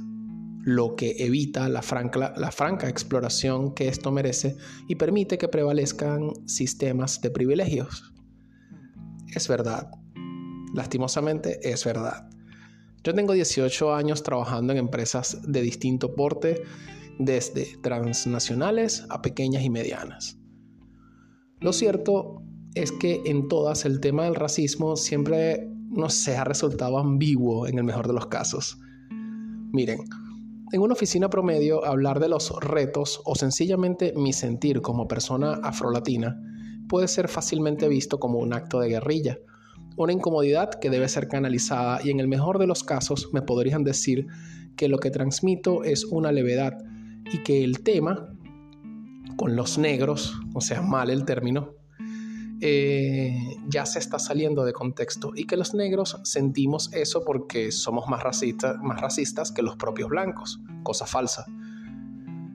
lo 0.62 0.96
que 0.96 1.16
evita 1.18 1.68
la 1.68 1.82
franca, 1.82 2.34
la 2.36 2.50
franca 2.50 2.88
exploración 2.88 3.74
que 3.74 3.88
esto 3.88 4.10
merece 4.10 4.56
y 4.88 4.96
permite 4.96 5.38
que 5.38 5.48
prevalezcan 5.48 6.30
sistemas 6.46 7.20
de 7.20 7.30
privilegios. 7.30 8.12
Es 9.34 9.48
verdad, 9.48 9.90
lastimosamente 10.74 11.70
es 11.70 11.84
verdad. 11.84 12.28
Yo 13.04 13.14
tengo 13.14 13.34
18 13.34 13.94
años 13.94 14.22
trabajando 14.24 14.72
en 14.72 14.78
empresas 14.78 15.40
de 15.46 15.62
distinto 15.62 16.14
porte 16.16 16.62
desde 17.18 17.76
transnacionales 17.82 19.06
a 19.08 19.22
pequeñas 19.22 19.62
y 19.62 19.70
medianas. 19.70 20.38
Lo 21.60 21.72
cierto 21.72 22.42
es 22.74 22.92
que 22.92 23.22
en 23.24 23.48
todas 23.48 23.84
el 23.84 24.00
tema 24.00 24.24
del 24.24 24.34
racismo 24.34 24.96
siempre, 24.96 25.70
no 25.96 26.10
se 26.10 26.36
ha 26.36 26.44
resultado 26.44 26.98
ambiguo 26.98 27.66
en 27.66 27.78
el 27.78 27.84
mejor 27.84 28.06
de 28.06 28.14
los 28.14 28.26
casos. 28.26 28.78
Miren, 29.72 30.00
en 30.72 30.80
una 30.80 30.94
oficina 30.94 31.30
promedio 31.30 31.84
hablar 31.84 32.20
de 32.20 32.28
los 32.28 32.52
retos 32.60 33.20
o 33.24 33.34
sencillamente 33.34 34.12
mi 34.16 34.32
sentir 34.32 34.82
como 34.82 35.06
persona 35.06 35.54
afrolatina 35.62 36.40
puede 36.88 37.08
ser 37.08 37.28
fácilmente 37.28 37.88
visto 37.88 38.18
como 38.18 38.38
un 38.38 38.52
acto 38.52 38.80
de 38.80 38.88
guerrilla, 38.88 39.38
una 39.96 40.12
incomodidad 40.12 40.70
que 40.70 40.90
debe 40.90 41.08
ser 41.08 41.28
canalizada 41.28 42.00
y 42.02 42.10
en 42.10 42.20
el 42.20 42.28
mejor 42.28 42.58
de 42.58 42.66
los 42.66 42.84
casos 42.84 43.30
me 43.32 43.42
podrían 43.42 43.84
decir 43.84 44.26
que 44.76 44.88
lo 44.88 44.98
que 44.98 45.10
transmito 45.10 45.84
es 45.84 46.04
una 46.04 46.32
levedad 46.32 46.74
y 47.32 47.42
que 47.42 47.64
el 47.64 47.82
tema 47.82 48.28
con 49.36 49.56
los 49.56 49.78
negros, 49.78 50.34
o 50.54 50.60
sea, 50.60 50.82
mal 50.82 51.10
el 51.10 51.24
término, 51.24 51.74
eh, 52.60 53.56
ya 53.68 53.84
se 53.84 53.98
está 53.98 54.18
saliendo 54.18 54.64
de 54.64 54.72
contexto 54.72 55.32
y 55.34 55.44
que 55.44 55.56
los 55.56 55.74
negros 55.74 56.18
sentimos 56.24 56.92
eso 56.92 57.22
porque 57.24 57.70
somos 57.70 58.08
más, 58.08 58.22
más 58.82 59.00
racistas 59.00 59.52
que 59.52 59.62
los 59.62 59.76
propios 59.76 60.08
blancos, 60.08 60.60
cosa 60.82 61.06
falsa. 61.06 61.44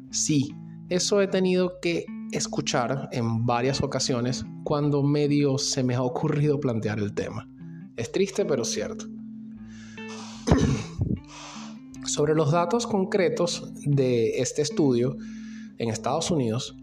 Sí, 0.10 0.56
eso 0.90 1.22
he 1.22 1.28
tenido 1.28 1.80
que 1.82 2.06
escuchar 2.32 3.10
en 3.12 3.46
varias 3.46 3.82
ocasiones 3.82 4.46
cuando 4.64 5.04
medio 5.04 5.58
se 5.58 5.84
me 5.84 5.96
ha 5.96 6.02
ocurrido 6.02 6.60
plantear 6.60 7.00
el 7.00 7.14
tema. 7.14 7.48
Es 7.96 8.12
triste 8.12 8.46
pero 8.46 8.66
cierto. 8.66 9.06
Sobre 12.06 12.34
los 12.34 12.52
datos 12.52 12.88
concretos 12.88 13.72
de 13.86 14.40
este 14.40 14.64
estudio 14.64 15.16
en 15.78 15.90
Estados 15.90 16.32
Unidos, 16.32 16.76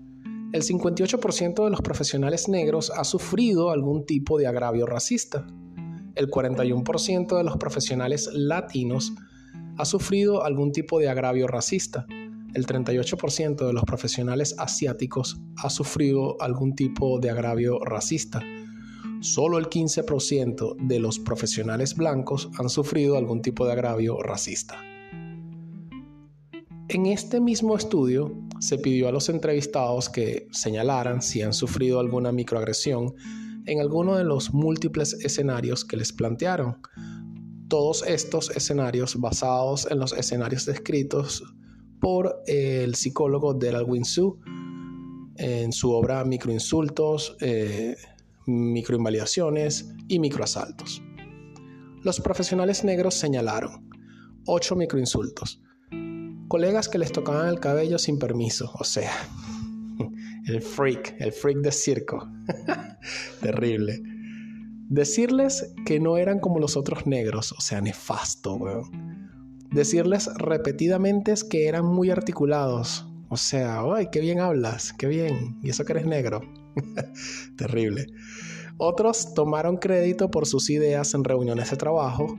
el 0.52 0.62
58% 0.62 1.64
de 1.64 1.70
los 1.70 1.82
profesionales 1.82 2.48
negros 2.48 2.90
ha 2.96 3.04
sufrido 3.04 3.70
algún 3.70 4.06
tipo 4.06 4.38
de 4.38 4.46
agravio 4.46 4.86
racista. 4.86 5.46
El 6.14 6.30
41% 6.30 7.36
de 7.36 7.44
los 7.44 7.58
profesionales 7.58 8.30
latinos 8.32 9.12
ha 9.76 9.84
sufrido 9.84 10.44
algún 10.44 10.72
tipo 10.72 10.98
de 10.98 11.08
agravio 11.10 11.46
racista. 11.46 12.06
El 12.54 12.66
38% 12.66 13.66
de 13.66 13.72
los 13.74 13.84
profesionales 13.84 14.54
asiáticos 14.58 15.38
ha 15.58 15.68
sufrido 15.68 16.40
algún 16.40 16.74
tipo 16.74 17.20
de 17.20 17.28
agravio 17.28 17.78
racista. 17.84 18.40
Solo 19.20 19.58
el 19.58 19.66
15% 19.66 20.76
de 20.78 20.98
los 20.98 21.18
profesionales 21.18 21.94
blancos 21.94 22.48
han 22.58 22.70
sufrido 22.70 23.18
algún 23.18 23.42
tipo 23.42 23.66
de 23.66 23.72
agravio 23.72 24.22
racista. 24.22 24.76
En 26.90 27.04
este 27.04 27.38
mismo 27.38 27.76
estudio 27.76 28.35
se 28.61 28.78
pidió 28.78 29.09
a 29.09 29.12
los 29.12 29.28
entrevistados 29.28 30.09
que 30.09 30.49
señalaran 30.52 31.21
si 31.21 31.42
han 31.42 31.52
sufrido 31.52 32.00
alguna 32.00 32.33
microagresión 32.33 33.14
en 33.66 33.80
alguno 33.80 34.16
de 34.16 34.25
los 34.25 34.54
múltiples 34.54 35.12
escenarios 35.23 35.85
que 35.85 35.99
les 35.99 36.14
plantearon. 36.14 36.80
Todos 37.68 38.02
estos 38.07 38.49
escenarios 38.57 39.21
basados 39.21 39.87
en 39.90 39.99
los 39.99 40.14
escenarios 40.14 40.64
descritos 40.64 41.45
por 42.00 42.42
el 42.47 42.95
psicólogo 42.95 43.52
Delal 43.52 43.85
Winsu 43.85 44.38
en 45.37 45.73
su 45.73 45.92
obra 45.92 46.25
Microinsultos, 46.25 47.37
eh, 47.42 47.97
Microinvalidaciones 48.47 49.92
y 50.09 50.18
Microasaltos. 50.18 51.02
Los 52.02 52.18
profesionales 52.18 52.83
negros 52.83 53.12
señalaron 53.12 53.90
8 54.47 54.75
microinsultos, 54.75 55.61
colegas 56.48 56.88
que 56.88 56.98
les 56.98 57.12
tocaban 57.12 57.48
el 57.48 57.60
cabello 57.60 57.98
sin 57.98 58.18
permiso, 58.18 58.72
o 58.74 58.84
sea, 58.84 59.12
el 60.46 60.62
freak, 60.62 61.16
el 61.20 61.32
freak 61.32 61.58
de 61.58 61.72
circo. 61.72 62.28
Terrible. 63.40 64.02
Decirles 64.88 65.74
que 65.84 66.00
no 66.00 66.16
eran 66.16 66.40
como 66.40 66.58
los 66.58 66.76
otros 66.76 67.06
negros, 67.06 67.52
o 67.52 67.60
sea, 67.60 67.80
nefasto, 67.80 68.54
weón. 68.54 69.28
Decirles 69.70 70.30
repetidamente 70.36 71.34
que 71.50 71.68
eran 71.68 71.84
muy 71.84 72.10
articulados, 72.10 73.06
o 73.28 73.36
sea, 73.36 73.82
¡ay, 73.94 74.08
qué 74.10 74.20
bien 74.20 74.40
hablas! 74.40 74.94
¡Qué 74.94 75.06
bien! 75.06 75.58
Y 75.62 75.68
eso 75.68 75.84
que 75.84 75.92
eres 75.92 76.06
negro. 76.06 76.40
Terrible. 77.58 78.06
Otros 78.78 79.34
tomaron 79.34 79.76
crédito 79.76 80.30
por 80.30 80.46
sus 80.46 80.70
ideas 80.70 81.12
en 81.12 81.24
reuniones 81.24 81.70
de 81.70 81.76
trabajo 81.76 82.38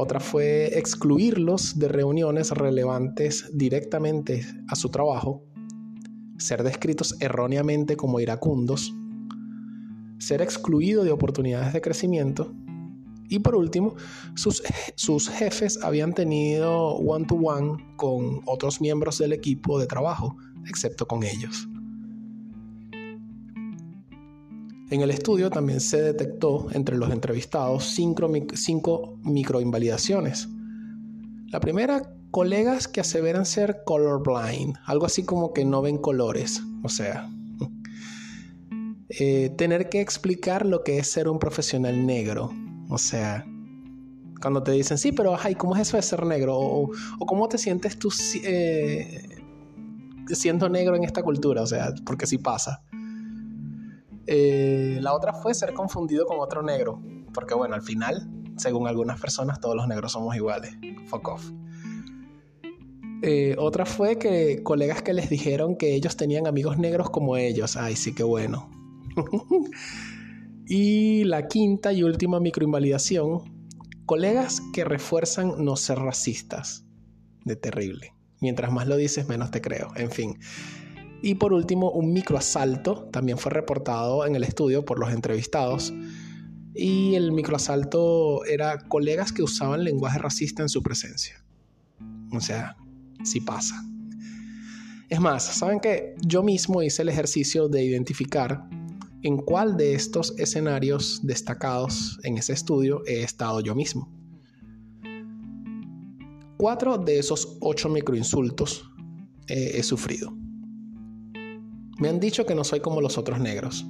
otra 0.00 0.20
fue 0.20 0.78
excluirlos 0.78 1.76
de 1.76 1.88
reuniones 1.88 2.52
relevantes 2.52 3.50
directamente 3.52 4.46
a 4.68 4.76
su 4.76 4.90
trabajo, 4.90 5.42
ser 6.38 6.62
descritos 6.62 7.16
erróneamente 7.18 7.96
como 7.96 8.20
iracundos, 8.20 8.94
ser 10.18 10.40
excluido 10.40 11.02
de 11.02 11.10
oportunidades 11.10 11.72
de 11.72 11.80
crecimiento 11.80 12.54
y 13.28 13.40
por 13.40 13.56
último, 13.56 13.96
sus, 14.36 14.62
sus 14.94 15.28
jefes 15.28 15.80
habían 15.82 16.14
tenido 16.14 16.94
one-to-one 16.94 17.72
-one 17.72 17.96
con 17.96 18.40
otros 18.46 18.80
miembros 18.80 19.18
del 19.18 19.32
equipo 19.32 19.80
de 19.80 19.88
trabajo, 19.88 20.36
excepto 20.68 21.06
con 21.08 21.24
ellos. 21.24 21.68
En 24.90 25.02
el 25.02 25.10
estudio 25.10 25.50
también 25.50 25.80
se 25.80 26.00
detectó 26.00 26.68
entre 26.72 26.96
los 26.96 27.10
entrevistados 27.10 27.84
cinco, 27.84 29.18
microinvalidaciones. 29.22 30.48
La 31.48 31.60
primera, 31.60 32.14
colegas 32.30 32.88
que 32.88 33.00
aseveran 33.00 33.44
ser 33.44 33.82
colorblind, 33.84 34.76
algo 34.86 35.04
así 35.04 35.24
como 35.24 35.52
que 35.52 35.66
no 35.66 35.82
ven 35.82 35.98
colores, 35.98 36.62
o 36.82 36.88
sea, 36.88 37.28
eh, 39.10 39.50
tener 39.56 39.90
que 39.90 40.00
explicar 40.00 40.64
lo 40.64 40.84
que 40.84 40.98
es 40.98 41.10
ser 41.10 41.28
un 41.28 41.38
profesional 41.38 42.06
negro, 42.06 42.50
o 42.88 42.98
sea, 42.98 43.44
cuando 44.40 44.62
te 44.62 44.72
dicen, 44.72 44.96
sí, 44.96 45.12
pero 45.12 45.36
ay, 45.38 45.54
¿cómo 45.54 45.74
es 45.74 45.82
eso 45.82 45.96
de 45.96 46.02
ser 46.02 46.24
negro? 46.24 46.56
O, 46.58 46.90
cómo 47.26 47.48
te 47.48 47.58
sientes 47.58 47.98
tú 47.98 48.10
eh, 48.42 49.28
siendo 50.28 50.68
negro 50.68 50.96
en 50.96 51.04
esta 51.04 51.22
cultura, 51.22 51.62
o 51.62 51.66
sea, 51.66 51.92
porque 52.06 52.26
sí 52.26 52.38
pasa. 52.38 52.82
Eh, 54.30 54.98
la 55.00 55.14
otra 55.14 55.32
fue 55.32 55.54
ser 55.54 55.72
confundido 55.72 56.26
con 56.26 56.38
otro 56.38 56.62
negro, 56.62 57.00
porque 57.32 57.54
bueno, 57.54 57.74
al 57.74 57.80
final, 57.80 58.28
según 58.58 58.86
algunas 58.86 59.18
personas, 59.18 59.58
todos 59.58 59.74
los 59.74 59.88
negros 59.88 60.12
somos 60.12 60.36
iguales. 60.36 60.76
Fuck 61.06 61.28
off. 61.28 61.50
Eh, 63.22 63.56
otra 63.58 63.86
fue 63.86 64.18
que 64.18 64.62
colegas 64.62 65.00
que 65.00 65.14
les 65.14 65.30
dijeron 65.30 65.76
que 65.76 65.94
ellos 65.94 66.18
tenían 66.18 66.46
amigos 66.46 66.76
negros 66.76 67.08
como 67.08 67.38
ellos. 67.38 67.78
Ay, 67.78 67.96
sí, 67.96 68.14
qué 68.14 68.22
bueno. 68.22 68.70
y 70.66 71.24
la 71.24 71.48
quinta 71.48 71.94
y 71.94 72.02
última 72.02 72.38
microinvalidación, 72.38 73.66
colegas 74.04 74.60
que 74.74 74.84
refuerzan 74.84 75.64
no 75.64 75.74
ser 75.76 76.00
racistas. 76.00 76.84
De 77.46 77.56
terrible. 77.56 78.12
Mientras 78.42 78.70
más 78.70 78.86
lo 78.86 78.96
dices, 78.96 79.26
menos 79.26 79.50
te 79.50 79.62
creo. 79.62 79.88
En 79.96 80.10
fin. 80.10 80.38
Y 81.22 81.34
por 81.34 81.52
último, 81.52 81.90
un 81.90 82.12
microasalto 82.12 83.08
también 83.10 83.38
fue 83.38 83.50
reportado 83.50 84.24
en 84.26 84.36
el 84.36 84.44
estudio 84.44 84.84
por 84.84 84.98
los 84.98 85.12
entrevistados. 85.12 85.92
Y 86.74 87.14
el 87.14 87.32
microasalto 87.32 88.44
era 88.44 88.78
colegas 88.88 89.32
que 89.32 89.42
usaban 89.42 89.82
lenguaje 89.82 90.18
racista 90.18 90.62
en 90.62 90.68
su 90.68 90.82
presencia. 90.82 91.44
O 92.32 92.40
sea, 92.40 92.76
sí 93.24 93.40
pasa. 93.40 93.82
Es 95.08 95.20
más, 95.20 95.42
¿saben 95.44 95.80
que 95.80 96.14
Yo 96.24 96.42
mismo 96.42 96.82
hice 96.82 97.02
el 97.02 97.08
ejercicio 97.08 97.68
de 97.68 97.82
identificar 97.82 98.68
en 99.22 99.38
cuál 99.38 99.76
de 99.76 99.94
estos 99.94 100.38
escenarios 100.38 101.20
destacados 101.24 102.20
en 102.22 102.38
ese 102.38 102.52
estudio 102.52 103.02
he 103.06 103.22
estado 103.22 103.60
yo 103.60 103.74
mismo. 103.74 104.08
Cuatro 106.56 106.98
de 106.98 107.18
esos 107.18 107.56
ocho 107.60 107.88
microinsultos 107.88 108.84
eh, 109.48 109.72
he 109.74 109.82
sufrido. 109.82 110.37
Me 111.98 112.08
han 112.08 112.20
dicho 112.20 112.46
que 112.46 112.54
no 112.54 112.64
soy 112.64 112.80
como 112.80 113.00
los 113.00 113.18
otros 113.18 113.40
negros. 113.40 113.86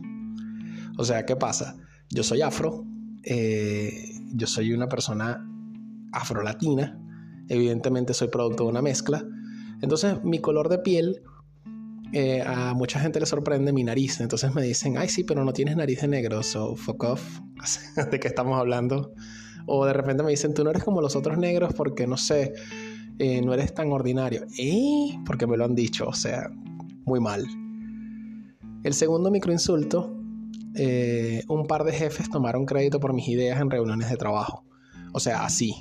O 0.97 1.05
sea, 1.05 1.27
¿qué 1.27 1.37
pasa? 1.37 1.77
Yo 2.11 2.23
soy 2.23 2.43
afro, 2.43 2.85
eh, 3.23 3.93
yo 4.35 4.47
soy 4.47 4.73
una 4.73 4.89
persona 4.89 5.47
afrolatina, 6.13 6.99
evidentemente 7.49 8.15
soy 8.15 8.29
producto 8.29 8.65
de 8.65 8.71
una 8.71 8.83
mezcla. 8.83 9.25
Entonces 9.83 10.25
mi 10.25 10.41
color 10.41 10.69
de 10.69 10.79
piel 10.79 11.23
eh, 12.13 12.43
a 12.43 12.73
mucha 12.73 12.99
gente 13.01 13.21
le 13.21 13.27
sorprende 13.27 13.73
mi 13.73 13.85
nariz. 13.85 14.21
Entonces 14.21 14.55
me 14.55 14.63
dicen, 14.63 14.97
ay 14.97 15.09
sí, 15.09 15.25
pero 15.25 15.45
no 15.45 15.53
tienes 15.53 15.77
nariz 15.77 16.01
de 16.01 16.09
negro, 16.09 16.43
so 16.43 16.75
fuck 16.77 17.05
off. 17.05 17.41
¿De 18.11 18.19
qué 18.19 18.29
estamos 18.29 18.59
hablando? 18.59 19.13
O 19.67 19.85
de 19.85 19.93
repente 19.93 20.23
me 20.23 20.31
dicen, 20.31 20.55
tú 20.55 20.65
no 20.65 20.71
eres 20.71 20.83
como 20.83 21.03
los 21.03 21.15
otros 21.15 21.37
negros 21.37 21.75
porque 21.75 22.07
no 22.07 22.17
sé, 22.17 22.55
eh, 23.19 23.43
no 23.43 23.53
eres 23.53 23.75
tan 23.75 23.93
ordinario. 23.93 24.47
¿Eh? 24.59 25.19
Porque 25.27 25.47
me 25.47 25.57
lo 25.57 25.65
han 25.65 25.75
dicho, 25.75 26.09
o 26.09 26.15
sea, 26.15 26.51
muy 27.05 27.21
mal. 27.21 27.47
El 28.85 28.95
segundo 28.95 29.31
microinsulto, 29.31 30.17
eh, 30.75 31.43
un 31.49 31.67
par 31.67 31.85
de 31.85 31.93
jefes 31.93 32.31
tomaron 32.31 32.65
crédito 32.65 33.01
por 33.01 33.13
mis 33.13 33.29
ideas 33.29 33.61
en 33.61 33.71
reuniones 33.71 34.09
de 34.11 34.17
trabajo. 34.17 34.65
O 35.13 35.21
sea, 35.21 35.45
así, 35.45 35.75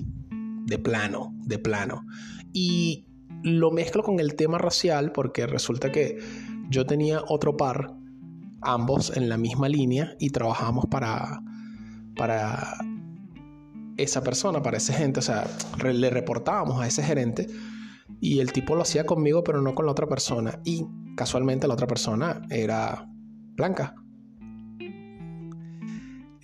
de 0.66 0.80
plano, 0.80 1.34
de 1.46 1.60
plano. 1.60 2.06
Y 2.54 3.06
lo 3.44 3.72
mezclo 3.72 4.04
con 4.04 4.20
el 4.20 4.36
tema 4.36 4.58
racial 4.58 5.12
porque 5.12 5.46
resulta 5.46 5.92
que 5.92 6.18
yo 6.70 6.86
tenía 6.86 7.22
otro 7.28 7.56
par, 7.56 7.94
ambos 8.62 9.16
en 9.16 9.30
la 9.30 9.38
misma 9.38 9.70
línea 9.70 10.16
y 10.20 10.32
trabajamos 10.32 10.86
para, 10.88 11.42
para 12.16 12.78
esa 13.98 14.22
persona, 14.24 14.62
para 14.62 14.78
esa 14.78 14.94
gente, 14.94 15.20
o 15.20 15.24
sea, 15.24 15.48
le 15.84 16.10
reportábamos 16.10 16.82
a 16.82 16.88
ese 16.88 17.04
gerente 17.04 17.48
y 18.20 18.40
el 18.40 18.52
tipo 18.52 18.76
lo 18.76 18.82
hacía 18.82 19.06
conmigo 19.06 19.44
pero 19.44 19.62
no 19.62 19.76
con 19.76 19.86
la 19.86 19.92
otra 19.92 20.08
persona 20.08 20.60
y 20.64 20.86
casualmente 21.18 21.68
la 21.68 21.74
otra 21.74 21.88
persona 21.88 22.42
era 22.50 23.06
blanca. 23.56 23.96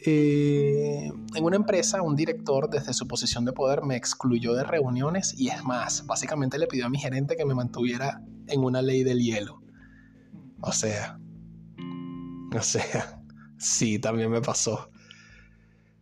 Eh, 0.06 1.10
en 1.36 1.44
una 1.46 1.56
empresa, 1.56 2.01
un 2.01 2.18
director 2.18 2.70
desde 2.70 2.92
su 2.92 3.08
posición 3.08 3.46
de 3.46 3.53
poder 3.53 3.84
me 3.84 3.96
excluyó 3.96 4.53
de 4.53 4.65
reuniones 4.65 5.34
y 5.38 5.48
es 5.48 5.63
más, 5.63 6.06
básicamente 6.06 6.58
le 6.58 6.68
pidió 6.68 6.88
a 6.88 6.89
mi 6.89 6.98
gerente 6.98 7.38
que 7.38 7.46
me 7.46 7.56
mantuviera 7.56 8.22
en 8.48 8.62
una 8.62 8.82
ley 8.82 9.03
del 9.03 9.20
hielo. 9.20 9.62
O 10.60 10.74
sea, 10.74 11.20
o 12.58 12.62
sea, 12.62 13.22
sí, 13.58 14.00
también 14.00 14.30
me 14.30 14.42
pasó. 14.42 14.89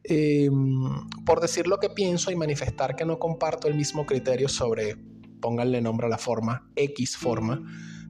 Em, 0.03 1.09
por 1.25 1.41
decir 1.41 1.67
lo 1.67 1.77
que 1.77 1.89
pienso 1.89 2.31
y 2.31 2.35
manifestar 2.35 2.95
que 2.95 3.05
no 3.05 3.19
comparto 3.19 3.67
el 3.67 3.75
mismo 3.75 4.05
criterio 4.05 4.47
sobre, 4.47 4.95
pónganle 5.41 5.81
nombre 5.81 6.07
a 6.07 6.09
la 6.09 6.17
forma, 6.17 6.67
X 6.75 7.17
forma 7.17 7.61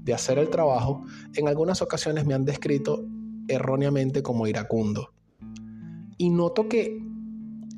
de 0.02 0.14
hacer 0.14 0.40
el 0.40 0.50
trabajo, 0.50 1.06
en 1.36 1.48
algunas 1.48 1.82
ocasiones 1.82 2.26
me 2.26 2.34
han 2.34 2.46
descrito 2.46 3.06
erróneamente 3.48 4.24
como 4.24 4.48
iracundo 4.48 5.14
y 6.22 6.30
noto 6.30 6.70
que 6.70 7.02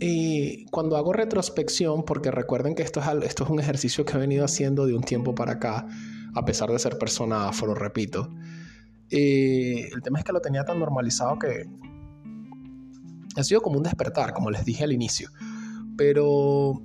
eh, 0.02 0.66
cuando 0.70 0.98
hago 0.98 1.14
retrospección, 1.14 2.04
porque 2.04 2.30
recuerden 2.30 2.76
que 2.76 2.84
esto 2.84 3.00
es, 3.00 3.08
esto 3.24 3.46
es 3.46 3.50
un 3.50 3.62
ejercicio 3.62 4.04
que 4.04 4.18
he 4.18 4.20
venido 4.20 4.44
haciendo 4.44 4.86
de 4.86 4.94
un 4.94 5.02
tiempo 5.02 5.34
para 5.34 5.54
acá, 5.54 5.88
a 6.36 6.44
pesar 6.44 6.70
de 6.70 6.78
ser 6.78 6.98
persona 6.98 7.48
afro, 7.48 7.74
repito, 7.74 8.34
eh, 9.10 9.88
el 9.94 10.02
tema 10.02 10.20
es 10.20 10.26
que 10.26 10.34
lo 10.34 10.42
tenía 10.42 10.66
tan 10.66 10.78
normalizado 10.78 11.40
que 11.40 11.70
ha 13.38 13.44
sido 13.46 13.62
como 13.62 13.78
un 13.78 13.84
despertar, 13.84 14.34
como 14.34 14.52
les 14.52 14.66
dije 14.66 14.84
al 14.84 14.92
inicio. 14.92 15.30
Pero 15.96 16.82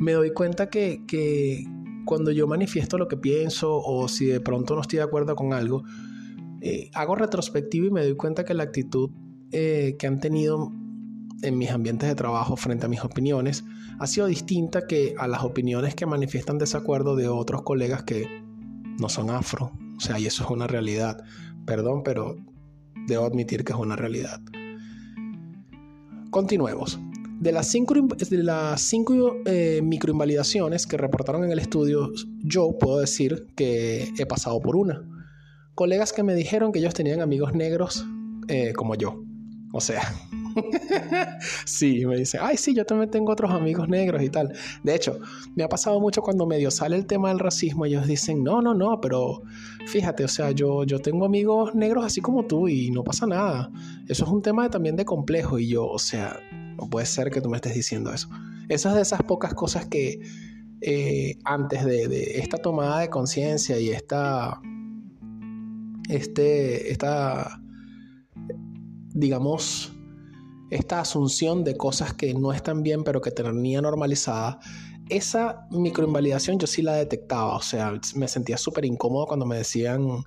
me 0.00 0.12
doy 0.12 0.32
cuenta 0.32 0.70
que, 0.70 1.04
que 1.06 1.66
cuando 2.04 2.30
yo 2.30 2.46
manifiesto 2.46 2.98
lo 2.98 3.08
que 3.08 3.16
pienso 3.16 3.76
o 3.76 4.08
si 4.08 4.26
de 4.26 4.40
pronto 4.40 4.74
no 4.74 4.80
estoy 4.80 4.98
de 4.98 5.04
acuerdo 5.04 5.34
con 5.36 5.52
algo, 5.52 5.84
eh, 6.60 6.90
hago 6.94 7.16
retrospectiva 7.16 7.86
y 7.86 7.90
me 7.90 8.02
doy 8.02 8.16
cuenta 8.16 8.44
que 8.44 8.54
la 8.54 8.64
actitud 8.64 9.10
eh, 9.50 9.96
que 9.98 10.06
han 10.06 10.20
tenido 10.20 10.70
en 11.42 11.58
mis 11.58 11.70
ambientes 11.70 12.08
de 12.08 12.14
trabajo 12.14 12.56
frente 12.56 12.86
a 12.86 12.88
mis 12.88 13.04
opiniones 13.04 13.64
ha 13.98 14.06
sido 14.06 14.26
distinta 14.26 14.86
que 14.86 15.14
a 15.18 15.26
las 15.26 15.42
opiniones 15.42 15.94
que 15.94 16.06
manifiestan 16.06 16.58
desacuerdo 16.58 17.16
de 17.16 17.28
otros 17.28 17.62
colegas 17.62 18.04
que 18.04 18.26
no 18.98 19.08
son 19.08 19.30
afro. 19.30 19.72
O 19.96 20.00
sea, 20.00 20.18
y 20.18 20.26
eso 20.26 20.44
es 20.44 20.50
una 20.50 20.66
realidad. 20.66 21.22
Perdón, 21.66 22.02
pero 22.04 22.36
debo 23.06 23.24
admitir 23.24 23.64
que 23.64 23.72
es 23.72 23.78
una 23.78 23.96
realidad. 23.96 24.40
Continuemos. 26.30 26.98
De 27.42 27.50
las 27.50 27.66
cinco, 27.66 27.92
de 27.94 28.42
las 28.44 28.80
cinco 28.82 29.34
eh, 29.46 29.80
microinvalidaciones 29.82 30.86
que 30.86 30.96
reportaron 30.96 31.42
en 31.42 31.50
el 31.50 31.58
estudio, 31.58 32.12
yo 32.44 32.78
puedo 32.78 33.00
decir 33.00 33.48
que 33.56 34.12
he 34.16 34.26
pasado 34.26 34.60
por 34.60 34.76
una. 34.76 35.02
Colegas 35.74 36.12
que 36.12 36.22
me 36.22 36.36
dijeron 36.36 36.70
que 36.70 36.78
ellos 36.78 36.94
tenían 36.94 37.20
amigos 37.20 37.52
negros 37.52 38.06
eh, 38.46 38.72
como 38.74 38.94
yo. 38.94 39.24
O 39.72 39.80
sea, 39.80 40.02
sí, 41.64 42.04
me 42.06 42.16
dice, 42.16 42.38
ay, 42.40 42.56
sí, 42.56 42.74
yo 42.74 42.84
también 42.84 43.10
tengo 43.10 43.32
otros 43.32 43.50
amigos 43.50 43.88
negros 43.88 44.22
y 44.22 44.30
tal. 44.30 44.52
De 44.82 44.94
hecho, 44.94 45.18
me 45.54 45.62
ha 45.62 45.68
pasado 45.68 46.00
mucho 46.00 46.22
cuando 46.22 46.46
medio 46.46 46.70
sale 46.70 46.96
el 46.96 47.06
tema 47.06 47.28
del 47.28 47.38
racismo, 47.38 47.84
ellos 47.84 48.06
dicen, 48.06 48.42
no, 48.42 48.62
no, 48.62 48.74
no, 48.74 49.00
pero 49.00 49.42
fíjate, 49.86 50.24
o 50.24 50.28
sea, 50.28 50.50
yo, 50.50 50.84
yo 50.84 50.98
tengo 51.00 51.24
amigos 51.24 51.74
negros 51.74 52.04
así 52.04 52.20
como 52.20 52.44
tú 52.46 52.68
y 52.68 52.90
no 52.90 53.04
pasa 53.04 53.26
nada. 53.26 53.70
Eso 54.08 54.24
es 54.24 54.30
un 54.30 54.42
tema 54.42 54.68
también 54.70 54.96
de 54.96 55.04
complejo 55.04 55.58
y 55.58 55.68
yo, 55.68 55.86
o 55.86 55.98
sea, 55.98 56.38
no 56.76 56.88
puede 56.88 57.06
ser 57.06 57.30
que 57.30 57.40
tú 57.40 57.48
me 57.48 57.56
estés 57.56 57.74
diciendo 57.74 58.12
eso. 58.12 58.28
Eso 58.68 58.88
es 58.88 58.94
de 58.94 59.02
esas 59.02 59.22
pocas 59.22 59.54
cosas 59.54 59.86
que 59.86 60.20
eh, 60.80 61.38
antes 61.44 61.84
de, 61.84 62.08
de, 62.08 62.38
esta 62.38 62.58
tomada 62.58 63.00
de 63.00 63.08
conciencia 63.08 63.78
y 63.78 63.90
esta, 63.90 64.60
este, 66.08 66.90
esta 66.90 67.60
digamos, 69.14 69.92
esta 70.72 71.00
asunción 71.00 71.64
de 71.64 71.76
cosas 71.76 72.14
que 72.14 72.32
no 72.32 72.50
están 72.52 72.82
bien 72.82 73.04
pero 73.04 73.20
que 73.20 73.30
tenía 73.30 73.82
normalizada, 73.82 74.58
esa 75.10 75.66
microinvalidación 75.70 76.58
yo 76.58 76.66
sí 76.66 76.80
la 76.80 76.94
detectaba, 76.94 77.56
o 77.56 77.60
sea, 77.60 77.92
me 78.14 78.26
sentía 78.26 78.56
súper 78.56 78.86
incómodo 78.86 79.26
cuando 79.26 79.44
me 79.44 79.56
decían, 79.58 80.24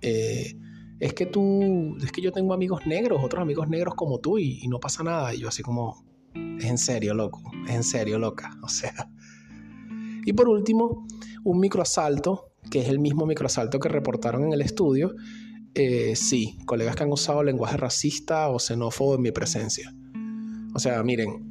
eh, 0.00 0.54
es 0.98 1.12
que 1.12 1.26
tú, 1.26 1.94
es 2.02 2.10
que 2.10 2.22
yo 2.22 2.32
tengo 2.32 2.54
amigos 2.54 2.86
negros, 2.86 3.22
otros 3.22 3.42
amigos 3.42 3.68
negros 3.68 3.94
como 3.94 4.18
tú 4.18 4.38
y, 4.38 4.66
no 4.66 4.80
pasa 4.80 5.02
nada, 5.02 5.34
y 5.34 5.40
yo 5.40 5.48
así 5.48 5.62
como, 5.62 6.06
es 6.58 6.64
en 6.64 6.78
serio, 6.78 7.12
loco, 7.12 7.42
es 7.68 7.74
en 7.74 7.84
serio, 7.84 8.18
loca, 8.18 8.56
o 8.62 8.68
sea. 8.68 9.10
Y 10.24 10.32
por 10.32 10.48
último, 10.48 11.06
un 11.44 11.60
microasalto, 11.60 12.52
que 12.70 12.80
es 12.80 12.88
el 12.88 12.98
mismo 12.98 13.26
microasalto 13.26 13.78
que 13.78 13.90
reportaron 13.90 14.44
en 14.44 14.54
el 14.54 14.62
estudio, 14.62 15.14
eh, 15.78 16.16
sí, 16.16 16.56
colegas 16.64 16.96
que 16.96 17.02
han 17.02 17.12
usado 17.12 17.42
lenguaje 17.42 17.76
racista 17.76 18.48
o 18.48 18.58
xenófobo 18.58 19.16
en 19.16 19.20
mi 19.20 19.30
presencia. 19.30 19.94
O 20.74 20.78
sea, 20.78 21.02
miren, 21.02 21.44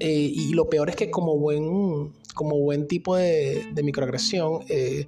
eh, 0.00 0.32
y 0.34 0.52
lo 0.52 0.68
peor 0.68 0.90
es 0.90 0.96
que 0.96 1.12
como 1.12 1.38
buen, 1.38 2.12
como 2.34 2.58
buen 2.58 2.88
tipo 2.88 3.14
de, 3.14 3.64
microagresión, 3.84 4.64
eh, 4.68 5.06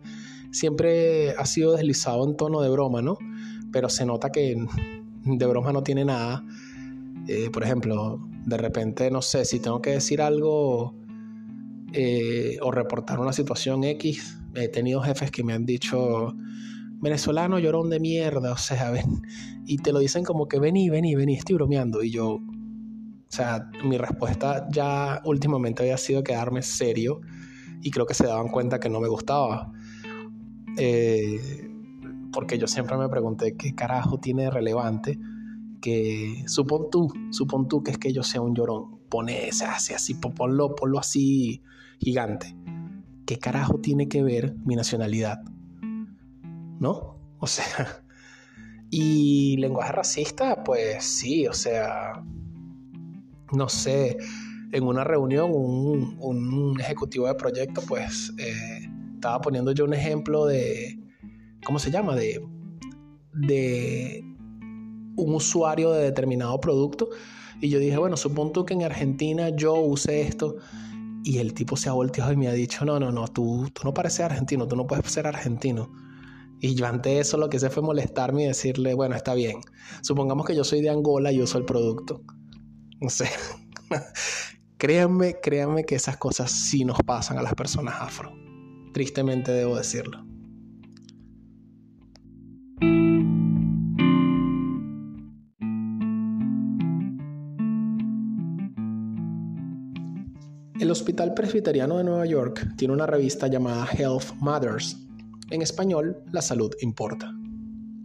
siempre 0.52 1.30
ha 1.30 1.44
sido 1.46 1.72
deslizado 1.72 2.24
en 2.28 2.36
tono 2.36 2.60
de 2.60 2.68
broma, 2.68 3.02
¿no? 3.02 3.18
Pero 3.72 3.88
se 3.88 4.06
nota 4.06 4.30
que 4.30 4.56
de 5.24 5.46
broma 5.46 5.72
no 5.72 5.82
tiene 5.82 6.04
nada. 6.04 6.44
por 7.52 7.64
ejemplo, 7.64 8.20
de 8.46 8.56
repente, 8.56 9.10
no 9.10 9.20
sé, 9.20 9.44
si 9.44 9.58
tengo 9.58 9.82
que 9.82 9.90
decir 9.90 10.22
algo 10.22 10.94
o 12.62 12.70
reportar 12.70 13.18
una 13.18 13.32
situación 13.32 13.82
X, 13.82 14.38
he 14.54 14.68
tenido 14.68 15.00
jefes 15.00 15.32
que 15.32 15.42
me 15.42 15.54
han 15.54 15.66
dicho, 15.66 16.36
venezolano 17.04 17.58
llorón 17.58 17.90
de 17.90 18.00
mierda, 18.00 18.52
o 18.52 18.56
sea, 18.56 18.90
ven, 18.90 19.22
y 19.66 19.76
te 19.76 19.92
lo 19.92 19.98
dicen 19.98 20.24
como 20.24 20.48
que 20.48 20.58
vení, 20.58 20.88
vení, 20.88 21.14
vení, 21.14 21.34
estoy 21.34 21.54
bromeando, 21.54 22.02
y 22.02 22.10
yo, 22.10 22.36
o 22.36 22.40
sea, 23.28 23.70
mi 23.84 23.98
respuesta 23.98 24.66
ya 24.70 25.20
últimamente 25.24 25.82
había 25.82 25.98
sido 25.98 26.24
quedarme 26.24 26.62
serio, 26.62 27.20
y 27.82 27.90
creo 27.90 28.06
que 28.06 28.14
se 28.14 28.26
daban 28.26 28.48
cuenta 28.48 28.80
que 28.80 28.88
no 28.88 29.00
me 29.00 29.08
gustaba. 29.08 29.70
Eh, 30.78 31.70
porque 32.32 32.58
yo 32.58 32.66
siempre 32.66 32.96
me 32.96 33.08
pregunté 33.10 33.54
qué 33.56 33.74
carajo 33.74 34.18
tiene 34.18 34.44
de 34.44 34.50
relevante 34.50 35.18
que 35.82 36.42
supón 36.46 36.88
tú, 36.90 37.12
supón 37.30 37.68
tú 37.68 37.82
que 37.82 37.90
es 37.90 37.98
que 37.98 38.12
yo 38.12 38.22
sea 38.22 38.40
un 38.40 38.54
llorón, 38.54 38.98
pone 39.10 39.48
ese 39.48 39.66
así, 39.66 39.92
así, 39.92 40.14
ponlo, 40.14 40.74
ponlo 40.74 40.98
así 40.98 41.62
gigante. 42.00 42.56
¿Qué 43.26 43.38
carajo 43.38 43.78
tiene 43.80 44.08
que 44.08 44.22
ver 44.22 44.56
mi 44.64 44.74
nacionalidad 44.74 45.42
¿no? 46.84 47.18
O 47.38 47.46
sea, 47.46 48.02
y 48.90 49.56
lenguaje 49.56 49.92
racista, 49.92 50.62
pues 50.62 51.04
sí, 51.04 51.48
o 51.48 51.52
sea, 51.52 52.22
no 53.52 53.68
sé, 53.68 54.16
en 54.72 54.84
una 54.84 55.02
reunión 55.02 55.50
un, 55.52 56.76
ejecutivo 56.78 57.26
de 57.26 57.34
proyecto, 57.34 57.80
pues 57.88 58.32
eh, 58.38 58.88
estaba 59.14 59.40
poniendo 59.40 59.72
yo 59.72 59.84
un 59.84 59.94
ejemplo 59.94 60.46
de, 60.46 60.98
¿cómo 61.64 61.78
se 61.78 61.90
llama? 61.90 62.14
De, 62.14 62.44
de 63.32 64.22
un 65.16 65.34
usuario 65.34 65.92
de 65.92 66.02
determinado 66.04 66.60
producto. 66.60 67.08
Y 67.60 67.70
yo 67.70 67.78
dije, 67.78 67.96
bueno, 67.96 68.16
supongo 68.16 68.66
que 68.66 68.74
en 68.74 68.82
Argentina 68.82 69.48
yo 69.48 69.74
use 69.74 70.20
esto. 70.20 70.56
Y 71.22 71.38
el 71.38 71.54
tipo 71.54 71.76
se 71.76 71.88
ha 71.88 71.92
volteado 71.92 72.32
y 72.32 72.36
me 72.36 72.48
ha 72.48 72.52
dicho, 72.52 72.84
no, 72.84 73.00
no, 73.00 73.10
no, 73.10 73.26
tú, 73.28 73.70
tú 73.72 73.82
no 73.84 73.94
pareces 73.94 74.20
argentino, 74.20 74.68
tú 74.68 74.76
no 74.76 74.86
puedes 74.86 75.10
ser 75.10 75.26
argentino. 75.26 75.90
Y 76.60 76.74
yo 76.74 76.86
ante 76.86 77.18
eso 77.18 77.36
lo 77.36 77.48
que 77.48 77.58
hice 77.58 77.70
fue 77.70 77.82
molestarme 77.82 78.44
y 78.44 78.46
decirle, 78.46 78.94
bueno, 78.94 79.14
está 79.16 79.34
bien. 79.34 79.60
Supongamos 80.02 80.46
que 80.46 80.56
yo 80.56 80.64
soy 80.64 80.80
de 80.80 80.90
Angola 80.90 81.30
y 81.32 81.42
uso 81.42 81.58
el 81.58 81.64
producto. 81.64 82.22
No 83.00 83.10
sé. 83.10 83.28
créanme, 84.78 85.40
créanme 85.40 85.84
que 85.84 85.94
esas 85.94 86.16
cosas 86.16 86.50
sí 86.50 86.84
nos 86.84 86.98
pasan 87.02 87.38
a 87.38 87.42
las 87.42 87.54
personas 87.54 87.96
afro. 87.98 88.32
Tristemente 88.92 89.52
debo 89.52 89.76
decirlo. 89.76 90.24
El 100.80 100.90
Hospital 100.90 101.32
Presbiteriano 101.34 101.98
de 101.98 102.04
Nueva 102.04 102.26
York 102.26 102.74
tiene 102.76 102.92
una 102.92 103.06
revista 103.06 103.46
llamada 103.46 103.86
Health 103.86 104.34
Matters. 104.40 105.03
En 105.50 105.62
español, 105.62 106.22
La 106.32 106.42
salud 106.42 106.72
importa. 106.80 107.30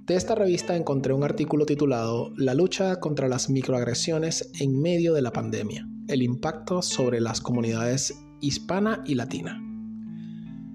De 0.06 0.16
esta 0.16 0.36
revista 0.36 0.76
encontré 0.76 1.14
un 1.14 1.24
artículo 1.24 1.66
titulado 1.66 2.32
La 2.36 2.54
lucha 2.54 3.00
contra 3.00 3.28
las 3.28 3.50
microagresiones 3.50 4.52
en 4.60 4.82
medio 4.82 5.14
de 5.14 5.22
la 5.22 5.32
pandemia, 5.32 5.88
el 6.08 6.22
impacto 6.22 6.82
sobre 6.82 7.22
las 7.22 7.42
comunidades 7.42 8.20
hispana 8.42 9.04
y 9.06 9.16
latina. 9.16 9.62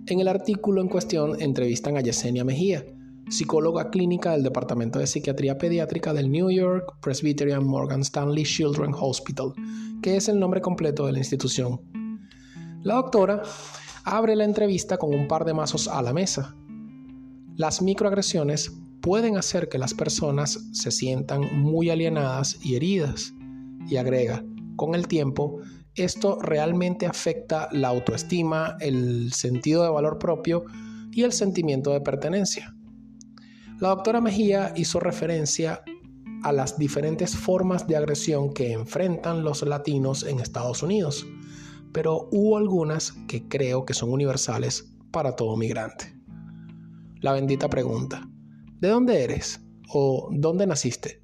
En 0.07 0.21
el 0.21 0.29
artículo 0.29 0.81
en 0.81 0.89
cuestión 0.89 1.41
entrevistan 1.41 1.97
a 1.97 2.01
Yesenia 2.01 2.45
Mejía, 2.45 2.85
psicóloga 3.29 3.91
clínica 3.91 4.33
del 4.33 4.43
Departamento 4.43 4.99
de 4.99 5.07
Psiquiatría 5.07 5.59
Pediátrica 5.59 6.13
del 6.13 6.31
New 6.31 6.51
York 6.51 6.99
Presbyterian 7.01 7.67
Morgan 7.67 8.03
Stanley 8.03 8.45
Children's 8.45 8.97
Hospital, 9.01 9.53
que 10.03 10.17
es 10.17 10.29
el 10.29 10.39
nombre 10.39 10.61
completo 10.61 11.07
de 11.07 11.13
la 11.13 11.19
institución. 11.19 11.81
La 12.83 12.95
doctora 12.95 13.43
abre 14.05 14.37
la 14.37 14.45
entrevista 14.45 14.99
con 14.99 15.15
un 15.15 15.27
par 15.27 15.45
de 15.45 15.55
mazos 15.55 15.89
a 15.89 16.03
la 16.03 16.13
mesa. 16.13 16.55
Las 17.57 17.83
microagresiones 17.83 18.73
pueden 19.01 19.37
hacer 19.37 19.69
que 19.69 19.79
las 19.79 19.95
personas 19.95 20.61
se 20.73 20.91
sientan 20.91 21.61
muy 21.61 21.91
alienadas 21.91 22.59
y 22.63 22.77
heridas. 22.77 23.33
Y 23.89 23.97
agrega, 23.97 24.45
con 24.77 24.95
el 24.95 25.09
tiempo, 25.09 25.61
esto 25.95 26.39
realmente 26.41 27.07
afecta 27.07 27.69
la 27.71 27.89
autoestima, 27.89 28.77
el 28.81 29.33
sentido 29.33 29.83
de 29.83 29.91
valor 29.91 30.19
propio 30.19 30.65
y 31.13 31.23
el 31.23 31.33
sentimiento 31.33 31.91
de 31.91 32.01
pertenencia. 32.01 32.75
La 33.79 33.89
doctora 33.89 34.21
Mejía 34.21 34.73
hizo 34.77 35.01
referencia 35.01 35.83
a 36.43 36.53
las 36.53 36.79
diferentes 36.79 37.37
formas 37.37 37.87
de 37.87 37.97
agresión 37.97 38.53
que 38.53 38.73
enfrentan 38.73 39.45
los 39.45 39.63
latinos 39.63 40.25
en 40.25 40.41
Estados 40.41 40.83
Unidos, 40.83 41.27
pero 41.95 42.29
hubo 42.33 42.59
algunas 42.59 43.13
que 43.29 43.49
creo 43.49 43.87
que 43.87 43.95
son 43.95 44.11
universales 44.13 44.93
para 45.11 45.37
todo 45.37 45.57
migrante. 45.57 46.13
La 47.21 47.33
bendita 47.33 47.71
pregunta, 47.71 48.29
¿De 48.85 48.91
dónde 48.91 49.25
eres? 49.25 49.63
¿O 49.89 50.29
dónde 50.31 50.67
naciste? 50.67 51.23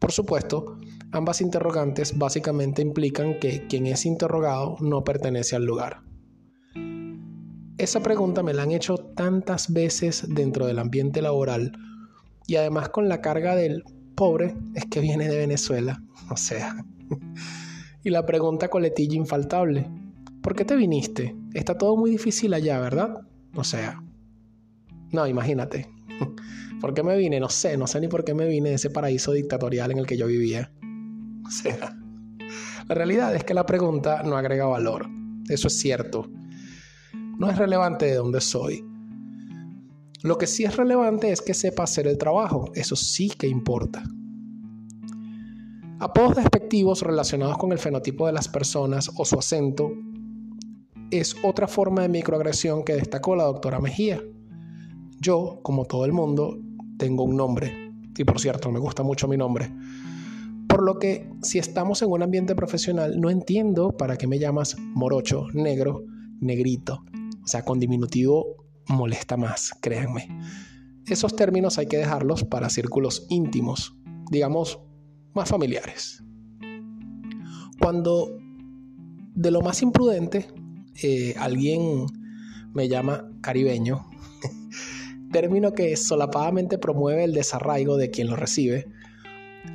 Por 0.00 0.10
supuesto, 0.10 0.78
ambas 1.12 1.40
interrogantes 1.40 2.18
básicamente 2.18 2.82
implican 2.82 3.38
que 3.38 3.68
quien 3.68 3.86
es 3.86 4.04
interrogado 4.04 4.76
no 4.80 5.04
pertenece 5.04 5.54
al 5.54 5.64
lugar. 5.64 6.00
Esa 7.78 8.00
pregunta 8.00 8.42
me 8.42 8.52
la 8.52 8.64
han 8.64 8.72
hecho 8.72 8.96
tantas 8.96 9.72
veces 9.72 10.24
dentro 10.28 10.66
del 10.66 10.80
ambiente 10.80 11.22
laboral 11.22 11.70
y 12.48 12.56
además 12.56 12.88
con 12.88 13.08
la 13.08 13.20
carga 13.20 13.54
del 13.54 13.84
pobre 14.16 14.56
es 14.74 14.86
que 14.86 14.98
viene 14.98 15.28
de 15.28 15.36
Venezuela, 15.36 16.02
o 16.30 16.36
sea. 16.36 16.84
Y 18.06 18.10
la 18.10 18.24
pregunta 18.24 18.68
coletilla 18.68 19.16
infaltable, 19.16 19.90
¿por 20.40 20.54
qué 20.54 20.64
te 20.64 20.76
viniste? 20.76 21.34
Está 21.54 21.76
todo 21.76 21.96
muy 21.96 22.08
difícil 22.08 22.54
allá, 22.54 22.78
¿verdad? 22.78 23.26
O 23.56 23.64
sea, 23.64 24.00
no, 25.10 25.26
imagínate, 25.26 25.88
¿Por 26.80 26.94
qué 26.94 27.02
me 27.02 27.16
vine? 27.16 27.40
No 27.40 27.48
sé, 27.48 27.76
no 27.76 27.88
sé 27.88 28.00
ni 28.00 28.06
por 28.06 28.22
qué 28.24 28.32
me 28.32 28.46
vine 28.46 28.68
de 28.68 28.76
ese 28.76 28.90
paraíso 28.90 29.32
dictatorial 29.32 29.90
en 29.90 29.98
el 29.98 30.06
que 30.06 30.16
yo 30.16 30.28
vivía. 30.28 30.70
O 31.46 31.50
sea, 31.50 31.96
la 32.88 32.94
realidad 32.94 33.34
es 33.34 33.44
que 33.44 33.54
la 33.54 33.66
pregunta 33.66 34.22
no 34.24 34.36
agrega 34.36 34.66
valor. 34.66 35.08
Eso 35.48 35.68
es 35.68 35.78
cierto. 35.78 36.28
No 37.38 37.48
es 37.48 37.56
relevante 37.56 38.06
de 38.06 38.16
dónde 38.16 38.40
soy. 38.40 38.84
Lo 40.22 40.38
que 40.38 40.48
sí 40.48 40.64
es 40.64 40.76
relevante 40.76 41.30
es 41.30 41.42
que 41.42 41.54
sepa 41.54 41.84
hacer 41.84 42.08
el 42.08 42.18
trabajo. 42.18 42.72
Eso 42.74 42.96
sí 42.96 43.30
que 43.30 43.46
importa. 43.46 44.02
Apodos 45.98 46.36
despectivos 46.36 47.00
relacionados 47.00 47.56
con 47.56 47.72
el 47.72 47.78
fenotipo 47.78 48.26
de 48.26 48.32
las 48.34 48.48
personas 48.48 49.10
o 49.16 49.24
su 49.24 49.38
acento 49.38 49.90
es 51.10 51.34
otra 51.42 51.66
forma 51.66 52.02
de 52.02 52.10
microagresión 52.10 52.84
que 52.84 52.92
destacó 52.92 53.34
la 53.34 53.44
doctora 53.44 53.80
Mejía. 53.80 54.20
Yo, 55.20 55.60
como 55.62 55.86
todo 55.86 56.04
el 56.04 56.12
mundo, 56.12 56.58
tengo 56.98 57.24
un 57.24 57.36
nombre. 57.36 57.94
Y 58.14 58.24
por 58.24 58.38
cierto, 58.38 58.70
me 58.70 58.78
gusta 58.78 59.02
mucho 59.02 59.26
mi 59.26 59.38
nombre. 59.38 59.72
Por 60.68 60.82
lo 60.82 60.98
que 60.98 61.30
si 61.40 61.58
estamos 61.58 62.02
en 62.02 62.10
un 62.10 62.22
ambiente 62.22 62.54
profesional, 62.54 63.18
no 63.18 63.30
entiendo 63.30 63.96
para 63.96 64.18
qué 64.18 64.26
me 64.26 64.38
llamas 64.38 64.76
morocho, 64.78 65.46
negro, 65.54 66.04
negrito. 66.40 67.04
O 67.42 67.46
sea, 67.46 67.62
con 67.64 67.80
diminutivo 67.80 68.66
molesta 68.86 69.38
más, 69.38 69.72
créanme. 69.80 70.28
Esos 71.06 71.34
términos 71.34 71.78
hay 71.78 71.86
que 71.86 71.96
dejarlos 71.96 72.44
para 72.44 72.68
círculos 72.68 73.26
íntimos, 73.30 73.96
digamos, 74.30 74.80
más 75.36 75.48
familiares. 75.48 76.22
Cuando 77.78 78.38
de 79.34 79.50
lo 79.50 79.60
más 79.60 79.82
imprudente 79.82 80.48
eh, 81.02 81.34
alguien 81.38 82.06
me 82.74 82.88
llama 82.88 83.30
caribeño, 83.42 84.06
término 85.32 85.72
que 85.72 85.96
solapadamente 85.96 86.78
promueve 86.78 87.24
el 87.24 87.32
desarraigo 87.32 87.96
de 87.96 88.10
quien 88.10 88.28
lo 88.28 88.36
recibe, 88.36 88.86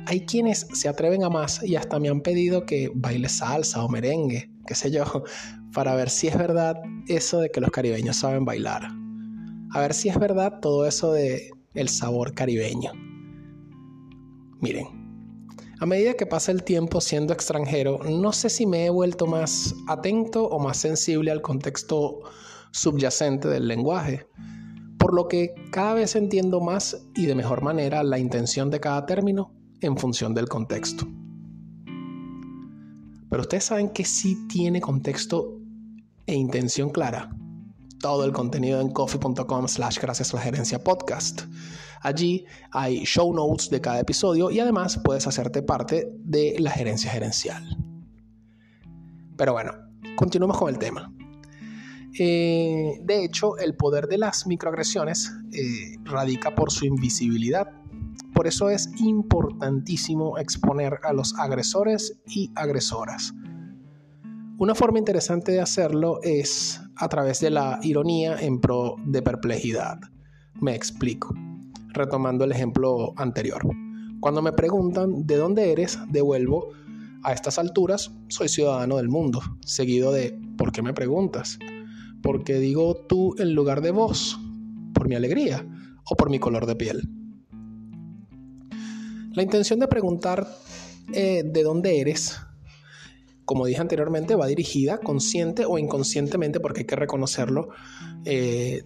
hay 0.06 0.26
quienes 0.26 0.66
se 0.72 0.88
atreven 0.88 1.22
a 1.22 1.30
más 1.30 1.62
y 1.62 1.76
hasta 1.76 1.98
me 2.00 2.08
han 2.08 2.22
pedido 2.22 2.66
que 2.66 2.90
baile 2.94 3.28
salsa 3.28 3.84
o 3.84 3.88
merengue, 3.88 4.50
qué 4.66 4.74
sé 4.74 4.90
yo, 4.90 5.04
para 5.72 5.94
ver 5.94 6.10
si 6.10 6.28
es 6.28 6.36
verdad 6.36 6.76
eso 7.06 7.40
de 7.40 7.50
que 7.50 7.60
los 7.60 7.70
caribeños 7.70 8.16
saben 8.16 8.44
bailar. 8.44 8.88
A 9.72 9.80
ver 9.80 9.94
si 9.94 10.08
es 10.08 10.18
verdad 10.18 10.60
todo 10.60 10.86
eso 10.86 11.12
de 11.12 11.50
el 11.74 11.88
sabor 11.88 12.34
caribeño. 12.34 12.92
Miren, 14.60 15.01
a 15.82 15.86
medida 15.86 16.14
que 16.14 16.26
pasa 16.26 16.52
el 16.52 16.62
tiempo 16.62 17.00
siendo 17.00 17.32
extranjero, 17.32 17.98
no 18.04 18.32
sé 18.32 18.50
si 18.50 18.66
me 18.66 18.86
he 18.86 18.90
vuelto 18.90 19.26
más 19.26 19.74
atento 19.88 20.46
o 20.46 20.60
más 20.60 20.76
sensible 20.76 21.32
al 21.32 21.42
contexto 21.42 22.20
subyacente 22.70 23.48
del 23.48 23.66
lenguaje 23.66 24.28
por 25.02 25.12
lo 25.14 25.26
que 25.26 25.52
cada 25.72 25.94
vez 25.94 26.14
entiendo 26.14 26.60
más 26.60 27.04
y 27.16 27.26
de 27.26 27.34
mejor 27.34 27.60
manera 27.60 28.04
la 28.04 28.20
intención 28.20 28.70
de 28.70 28.78
cada 28.78 29.04
término 29.04 29.52
en 29.80 29.96
función 29.96 30.32
del 30.32 30.48
contexto. 30.48 31.08
Pero 33.28 33.40
ustedes 33.40 33.64
saben 33.64 33.88
que 33.88 34.04
sí 34.04 34.46
tiene 34.46 34.80
contexto 34.80 35.58
e 36.24 36.34
intención 36.34 36.90
clara. 36.90 37.34
Todo 38.02 38.24
el 38.24 38.32
contenido 38.32 38.80
en 38.80 38.90
coffee.com 38.90 39.68
slash 39.68 40.00
gracias 40.00 40.34
a 40.34 40.36
la 40.36 40.42
gerencia 40.42 40.82
podcast. 40.82 41.42
Allí 42.00 42.44
hay 42.72 43.04
show 43.04 43.32
notes 43.32 43.70
de 43.70 43.80
cada 43.80 44.00
episodio 44.00 44.50
y 44.50 44.58
además 44.58 45.00
puedes 45.04 45.28
hacerte 45.28 45.62
parte 45.62 46.10
de 46.18 46.56
la 46.58 46.72
gerencia 46.72 47.12
gerencial. 47.12 47.64
Pero 49.36 49.52
bueno, 49.52 49.70
continuamos 50.16 50.58
con 50.58 50.68
el 50.68 50.80
tema. 50.80 51.14
Eh, 52.18 52.98
de 53.04 53.24
hecho, 53.24 53.56
el 53.58 53.76
poder 53.76 54.08
de 54.08 54.18
las 54.18 54.48
microagresiones 54.48 55.30
eh, 55.52 55.96
radica 56.02 56.56
por 56.56 56.72
su 56.72 56.86
invisibilidad. 56.86 57.68
Por 58.34 58.48
eso 58.48 58.68
es 58.68 58.90
importantísimo 58.98 60.38
exponer 60.38 60.98
a 61.04 61.12
los 61.12 61.38
agresores 61.38 62.20
y 62.26 62.50
agresoras. 62.56 63.32
Una 64.62 64.76
forma 64.76 65.00
interesante 65.00 65.50
de 65.50 65.60
hacerlo 65.60 66.20
es 66.22 66.80
a 66.94 67.08
través 67.08 67.40
de 67.40 67.50
la 67.50 67.80
ironía 67.82 68.40
en 68.40 68.60
pro 68.60 68.94
de 69.04 69.20
perplejidad. 69.20 69.98
Me 70.60 70.76
explico. 70.76 71.34
Retomando 71.88 72.44
el 72.44 72.52
ejemplo 72.52 73.12
anterior. 73.16 73.60
Cuando 74.20 74.40
me 74.40 74.52
preguntan 74.52 75.26
de 75.26 75.36
dónde 75.36 75.72
eres, 75.72 75.98
devuelvo, 76.12 76.68
a 77.24 77.32
estas 77.32 77.58
alturas 77.58 78.12
soy 78.28 78.48
ciudadano 78.48 78.98
del 78.98 79.08
mundo, 79.08 79.40
seguido 79.66 80.12
de 80.12 80.38
¿por 80.56 80.70
qué 80.70 80.80
me 80.80 80.94
preguntas? 80.94 81.58
porque 82.22 82.60
digo 82.60 82.94
tú 82.94 83.34
en 83.38 83.56
lugar 83.56 83.80
de 83.80 83.90
vos, 83.90 84.38
por 84.94 85.08
mi 85.08 85.16
alegría 85.16 85.66
o 86.08 86.14
por 86.14 86.30
mi 86.30 86.38
color 86.38 86.66
de 86.66 86.76
piel. 86.76 87.08
La 89.32 89.42
intención 89.42 89.80
de 89.80 89.88
preguntar 89.88 90.46
eh, 91.12 91.42
de 91.44 91.62
dónde 91.64 92.00
eres, 92.00 92.38
como 93.44 93.66
dije 93.66 93.80
anteriormente, 93.80 94.34
va 94.34 94.46
dirigida 94.46 94.98
consciente 94.98 95.64
o 95.66 95.78
inconscientemente, 95.78 96.60
porque 96.60 96.80
hay 96.80 96.86
que 96.86 96.96
reconocerlo. 96.96 97.68
Eh, 98.24 98.84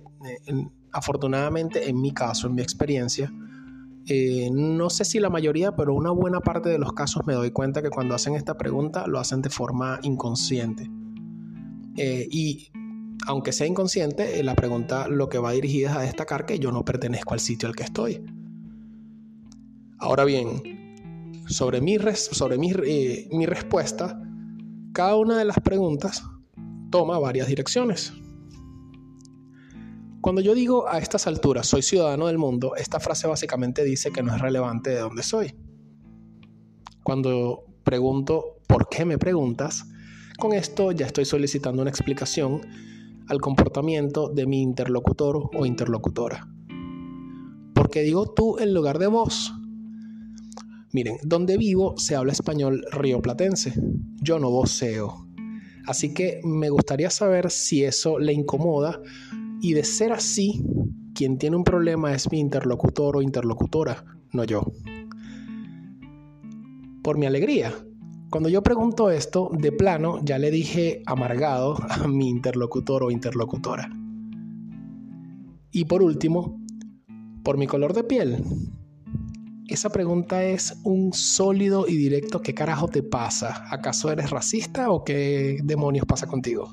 afortunadamente, 0.93 1.89
en 1.89 2.01
mi 2.01 2.13
caso, 2.13 2.47
en 2.49 2.55
mi 2.55 2.63
experiencia, 2.63 3.33
eh, 4.07 4.49
no 4.53 4.89
sé 4.89 5.05
si 5.05 5.19
la 5.19 5.31
mayoría, 5.31 5.75
pero 5.75 5.95
una 5.95 6.11
buena 6.11 6.41
parte 6.41 6.69
de 6.69 6.79
los 6.79 6.93
casos 6.93 7.27
me 7.27 7.35
doy 7.35 7.51
cuenta 7.51 7.83
que 7.83 7.91
cuando 7.91 8.15
hacen 8.15 8.35
esta 8.35 8.57
pregunta 8.57 9.07
lo 9.07 9.19
hacen 9.19 9.43
de 9.43 9.51
forma 9.51 9.99
inconsciente. 10.03 10.91
y 11.99 12.71
aunque 13.27 13.53
sea 13.53 13.67
inconsciente, 13.67 14.39
eh, 14.39 14.43
la 14.43 14.55
pregunta 14.55 15.09
lo 15.09 15.29
que 15.29 15.39
va 15.39 15.53
dirigida 15.53 15.91
es 15.91 15.97
a 15.97 16.01
destacar 16.03 16.47
que 16.47 16.59
yo 16.59 16.71
no 16.73 16.85
pertenezco 16.85 17.35
al 17.35 17.41
sitio 17.41 17.69
al 17.69 17.75
que 17.75 17.83
estoy. 17.83 18.23
Ahora 19.99 20.25
bien, 20.25 20.63
sobre 21.49 21.81
mi, 21.81 21.97
sobre 22.15 22.59
mi, 22.59 22.73
eh, 22.85 23.29
mi 23.33 23.47
respuesta, 23.47 24.21
cada 24.97 25.17
una 25.17 25.37
de 25.37 25.45
las 25.45 25.61
preguntas 25.61 26.23
toma 26.91 27.19
varias 27.19 27.49
direcciones. 27.49 28.15
Cuando 30.23 30.41
yo 30.41 30.55
digo 30.55 30.89
a 30.89 30.97
estas 30.97 31.27
alturas 31.27 31.67
soy 31.67 31.83
ciudadano 31.83 32.29
del 32.29 32.39
mundo, 32.39 32.75
esta 32.77 32.99
frase 32.99 33.27
básicamente 33.27 33.85
dice 33.85 34.11
que 34.11 34.23
no 34.23 34.35
es 34.35 34.41
relevante 34.41 34.89
de 34.89 35.01
dónde 35.01 35.23
soy. 35.23 35.55
Cuando 37.05 37.67
pregunto 37.85 38.63
por 38.67 38.89
qué 38.89 39.05
me 39.05 39.19
preguntas, 39.19 39.85
con 40.39 40.55
esto 40.55 40.93
ya 40.93 41.05
estoy 41.05 41.27
solicitando 41.27 41.83
una 41.83 41.91
explicación 41.91 42.63
al 43.29 43.39
comportamiento 43.43 44.31
de 44.31 44.47
mi 44.47 44.63
interlocutor 44.63 45.51
o 45.55 45.67
interlocutora. 45.67 46.49
¿Por 47.75 47.91
qué 47.91 48.01
digo 48.01 48.33
tú 48.33 48.59
en 48.59 48.73
lugar 48.73 48.99
de 48.99 49.09
vos? 49.09 49.53
Miren, 50.93 51.17
donde 51.23 51.57
vivo 51.57 51.95
se 51.97 52.17
habla 52.17 52.33
español 52.33 52.85
rioplatense. 52.93 53.75
Yo 54.23 54.39
no 54.39 54.51
voceo. 54.51 55.27
Así 55.87 56.13
que 56.15 56.41
me 56.43 56.69
gustaría 56.71 57.11
saber 57.11 57.51
si 57.51 57.85
eso 57.85 58.19
le 58.19 58.33
incomoda 58.33 59.01
y 59.61 59.73
de 59.73 59.85
ser 59.85 60.13
así, 60.13 60.65
quien 61.15 61.39
tiene 61.39 61.57
un 61.57 61.65
problema 61.65 62.13
es 62.13 62.31
mi 62.31 62.41
interlocutor 62.41 63.17
o 63.17 63.23
interlocutora, 63.23 64.05
no 64.33 64.45
yo. 64.45 64.63
Por 67.03 67.19
mi 67.19 67.27
alegría, 67.27 67.73
cuando 68.31 68.49
yo 68.49 68.63
pregunto 68.63 69.11
esto, 69.11 69.51
de 69.53 69.71
plano 69.71 70.19
ya 70.25 70.39
le 70.39 70.51
dije 70.51 71.03
amargado 71.07 71.77
a 71.89 72.09
mi 72.09 72.29
interlocutor 72.29 73.05
o 73.05 73.11
interlocutora. 73.11 73.89
Y 75.71 75.85
por 75.85 76.03
último, 76.03 76.61
por 77.45 77.59
mi 77.59 77.67
color 77.67 77.93
de 77.93 78.03
piel. 78.03 78.45
Esa 79.69 79.91
pregunta 79.91 80.45
es 80.45 80.79
un 80.85 81.13
sólido 81.13 81.89
y 81.89 81.97
directo 81.97 82.41
¿qué 82.41 82.55
carajo 82.55 82.87
te 82.87 83.03
pasa? 83.03 83.67
¿Acaso 83.71 84.13
eres 84.13 84.31
racista 84.31 84.91
o 84.91 85.03
qué 85.03 85.59
demonios 85.65 86.07
pasa 86.07 86.29
contigo? 86.29 86.73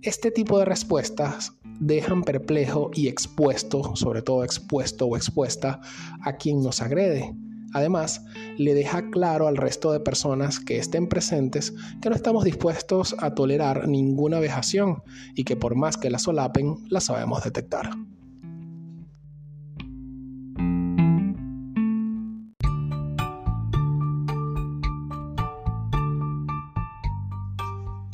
Este 0.00 0.30
tipo 0.30 0.60
de 0.60 0.64
respuestas 0.64 1.58
dejan 1.80 2.22
perplejo 2.22 2.92
y 2.94 3.08
expuesto, 3.08 3.96
sobre 3.96 4.22
todo 4.22 4.44
expuesto 4.44 5.06
o 5.06 5.16
expuesta, 5.16 5.80
a 6.22 6.36
quien 6.36 6.62
nos 6.62 6.80
agrede. 6.80 7.34
Además, 7.74 8.24
le 8.56 8.74
deja 8.74 9.10
claro 9.10 9.48
al 9.48 9.56
resto 9.56 9.92
de 9.92 9.98
personas 9.98 10.60
que 10.60 10.78
estén 10.78 11.08
presentes 11.08 11.74
que 12.00 12.08
no 12.08 12.14
estamos 12.14 12.44
dispuestos 12.44 13.16
a 13.18 13.34
tolerar 13.34 13.88
ninguna 13.88 14.38
vejación 14.38 15.02
y 15.34 15.42
que 15.42 15.56
por 15.56 15.74
más 15.74 15.96
que 15.96 16.08
la 16.08 16.20
solapen, 16.20 16.76
la 16.88 17.00
sabemos 17.00 17.42
detectar. 17.42 17.90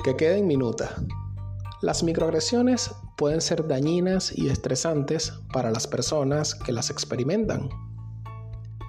Que 0.05 0.17
quede 0.17 0.37
en 0.37 0.47
minuta. 0.47 1.03
Las 1.81 2.03
microagresiones 2.03 2.91
pueden 3.17 3.41
ser 3.41 3.67
dañinas 3.67 4.37
y 4.37 4.51
estresantes 4.51 5.33
para 5.51 5.71
las 5.71 5.87
personas 5.87 6.55
que 6.55 6.73
las 6.73 6.91
experimentan. 6.91 7.71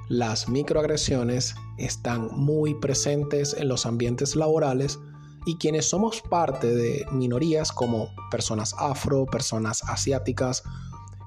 Las 0.09 0.49
microagresiones 0.49 1.55
están 1.77 2.27
muy 2.33 2.75
presentes 2.75 3.55
en 3.57 3.69
los 3.69 3.85
ambientes 3.85 4.35
laborales 4.35 4.99
y 5.45 5.55
quienes 5.55 5.85
somos 5.85 6.21
parte 6.21 6.75
de 6.75 7.05
minorías 7.13 7.71
como 7.71 8.09
personas 8.29 8.75
afro, 8.77 9.25
personas 9.25 9.83
asiáticas, 9.85 10.63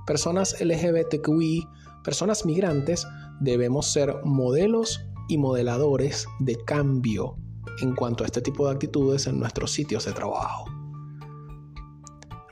personas 0.06 0.54
LGBTQI, 0.60 1.66
personas 2.04 2.44
migrantes, 2.44 3.06
debemos 3.40 3.90
ser 3.90 4.16
modelos 4.22 5.00
y 5.30 5.38
modeladores 5.38 6.26
de 6.40 6.62
cambio 6.66 7.38
en 7.80 7.94
cuanto 7.94 8.24
a 8.24 8.26
este 8.26 8.40
tipo 8.40 8.66
de 8.66 8.72
actitudes 8.72 9.26
en 9.26 9.38
nuestros 9.38 9.72
sitios 9.72 10.04
de 10.04 10.12
trabajo. 10.12 10.64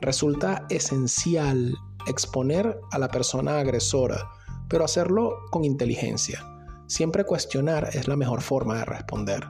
Resulta 0.00 0.66
esencial 0.68 1.74
exponer 2.06 2.78
a 2.90 2.98
la 2.98 3.08
persona 3.08 3.58
agresora, 3.58 4.28
pero 4.68 4.84
hacerlo 4.84 5.38
con 5.50 5.64
inteligencia. 5.64 6.44
Siempre 6.86 7.24
cuestionar 7.24 7.90
es 7.92 8.06
la 8.06 8.16
mejor 8.16 8.42
forma 8.42 8.76
de 8.76 8.84
responder. 8.84 9.44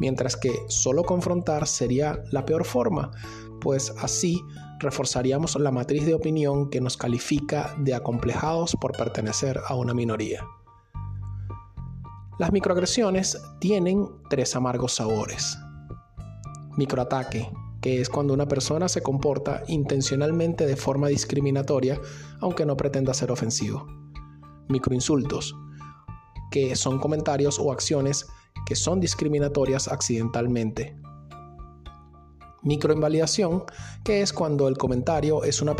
Mientras 0.00 0.36
que 0.36 0.52
solo 0.68 1.04
confrontar 1.04 1.66
sería 1.66 2.22
la 2.30 2.44
peor 2.44 2.64
forma, 2.64 3.10
pues 3.60 3.92
así 4.00 4.42
reforzaríamos 4.80 5.56
la 5.56 5.70
matriz 5.70 6.04
de 6.04 6.14
opinión 6.14 6.68
que 6.68 6.80
nos 6.80 6.96
califica 6.96 7.74
de 7.78 7.94
acomplejados 7.94 8.76
por 8.80 8.92
pertenecer 8.92 9.60
a 9.66 9.74
una 9.74 9.94
minoría. 9.94 10.44
Las 12.36 12.50
microagresiones 12.50 13.40
tienen 13.60 14.08
tres 14.28 14.56
amargos 14.56 14.94
sabores. 14.94 15.56
Microataque, 16.76 17.48
que 17.80 18.00
es 18.00 18.08
cuando 18.08 18.34
una 18.34 18.48
persona 18.48 18.88
se 18.88 19.02
comporta 19.02 19.62
intencionalmente 19.68 20.66
de 20.66 20.74
forma 20.74 21.06
discriminatoria, 21.06 22.00
aunque 22.40 22.66
no 22.66 22.76
pretenda 22.76 23.14
ser 23.14 23.30
ofensivo. 23.30 23.86
Microinsultos, 24.68 25.54
que 26.50 26.74
son 26.74 26.98
comentarios 26.98 27.60
o 27.60 27.70
acciones 27.70 28.26
que 28.66 28.74
son 28.74 28.98
discriminatorias 28.98 29.86
accidentalmente. 29.86 30.96
Microinvalidación, 32.62 33.62
que 34.02 34.22
es 34.22 34.32
cuando 34.32 34.66
el 34.66 34.76
comentario 34.76 35.44
es 35.44 35.62
una 35.62 35.76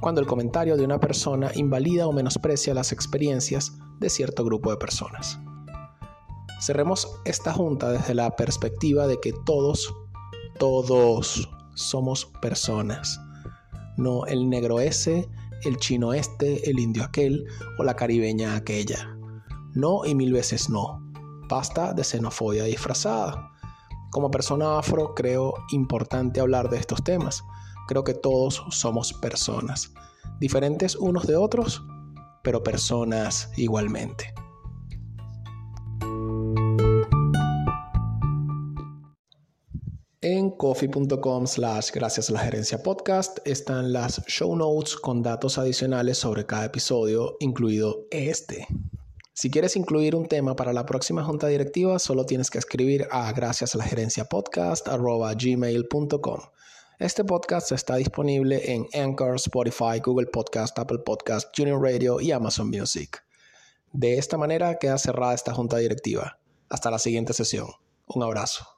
cuando 0.00 0.20
el 0.20 0.26
comentario 0.26 0.76
de 0.76 0.84
una 0.84 0.98
persona 0.98 1.52
invalida 1.54 2.08
o 2.08 2.12
menosprecia 2.12 2.74
las 2.74 2.90
experiencias 2.90 3.72
de 3.98 4.10
cierto 4.10 4.44
grupo 4.44 4.70
de 4.70 4.76
personas. 4.76 5.38
Cerremos 6.60 7.08
esta 7.24 7.52
junta 7.52 7.90
desde 7.90 8.14
la 8.14 8.34
perspectiva 8.34 9.06
de 9.06 9.20
que 9.20 9.32
todos 9.32 9.94
todos 10.58 11.48
somos 11.74 12.26
personas. 12.40 13.20
No 13.96 14.26
el 14.26 14.48
negro 14.48 14.80
ese, 14.80 15.28
el 15.64 15.76
chino 15.76 16.14
este, 16.14 16.68
el 16.70 16.78
indio 16.78 17.04
aquel 17.04 17.46
o 17.78 17.84
la 17.84 17.94
caribeña 17.94 18.56
aquella. 18.56 19.16
No 19.74 20.04
y 20.04 20.14
mil 20.14 20.32
veces 20.32 20.70
no. 20.70 21.02
Basta 21.48 21.92
de 21.92 22.04
xenofobia 22.04 22.64
disfrazada. 22.64 23.50
Como 24.10 24.30
persona 24.30 24.78
afro 24.78 25.14
creo 25.14 25.54
importante 25.72 26.40
hablar 26.40 26.70
de 26.70 26.78
estos 26.78 27.04
temas. 27.04 27.44
Creo 27.86 28.02
que 28.02 28.14
todos 28.14 28.64
somos 28.70 29.12
personas. 29.12 29.92
Diferentes 30.40 30.96
unos 30.96 31.26
de 31.26 31.36
otros, 31.36 31.84
pero 32.46 32.62
personas 32.62 33.50
igualmente. 33.56 34.32
En 40.20 40.50
coffee.com 40.50 41.48
slash 41.48 41.90
gracias 41.90 42.30
a 42.30 42.34
la 42.34 42.38
gerencia 42.38 42.84
podcast 42.84 43.38
están 43.44 43.92
las 43.92 44.24
show 44.28 44.54
notes 44.54 44.94
con 44.94 45.24
datos 45.24 45.58
adicionales 45.58 46.18
sobre 46.18 46.46
cada 46.46 46.66
episodio, 46.66 47.36
incluido 47.40 48.06
este. 48.12 48.68
Si 49.32 49.50
quieres 49.50 49.74
incluir 49.74 50.14
un 50.14 50.26
tema 50.28 50.54
para 50.54 50.72
la 50.72 50.86
próxima 50.86 51.24
junta 51.24 51.48
directiva, 51.48 51.98
solo 51.98 52.26
tienes 52.26 52.48
que 52.48 52.58
escribir 52.58 53.08
a 53.10 53.32
gracias 53.32 53.74
a 53.74 53.78
la 53.78 53.84
gerencia 53.84 54.26
podcast 54.26 54.86
gmail.com. 54.86 56.40
Este 56.98 57.24
podcast 57.24 57.72
está 57.72 57.96
disponible 57.96 58.72
en 58.72 58.86
Anchor, 58.94 59.36
Spotify, 59.36 60.00
Google 60.02 60.28
Podcast, 60.28 60.78
Apple 60.78 61.00
Podcast, 61.00 61.54
Junior 61.54 61.78
Radio 61.78 62.22
y 62.22 62.32
Amazon 62.32 62.70
Music. 62.70 63.22
De 63.92 64.16
esta 64.16 64.38
manera 64.38 64.78
queda 64.78 64.96
cerrada 64.96 65.34
esta 65.34 65.52
junta 65.52 65.76
directiva. 65.76 66.38
Hasta 66.70 66.90
la 66.90 66.98
siguiente 66.98 67.34
sesión. 67.34 67.68
Un 68.06 68.22
abrazo. 68.22 68.75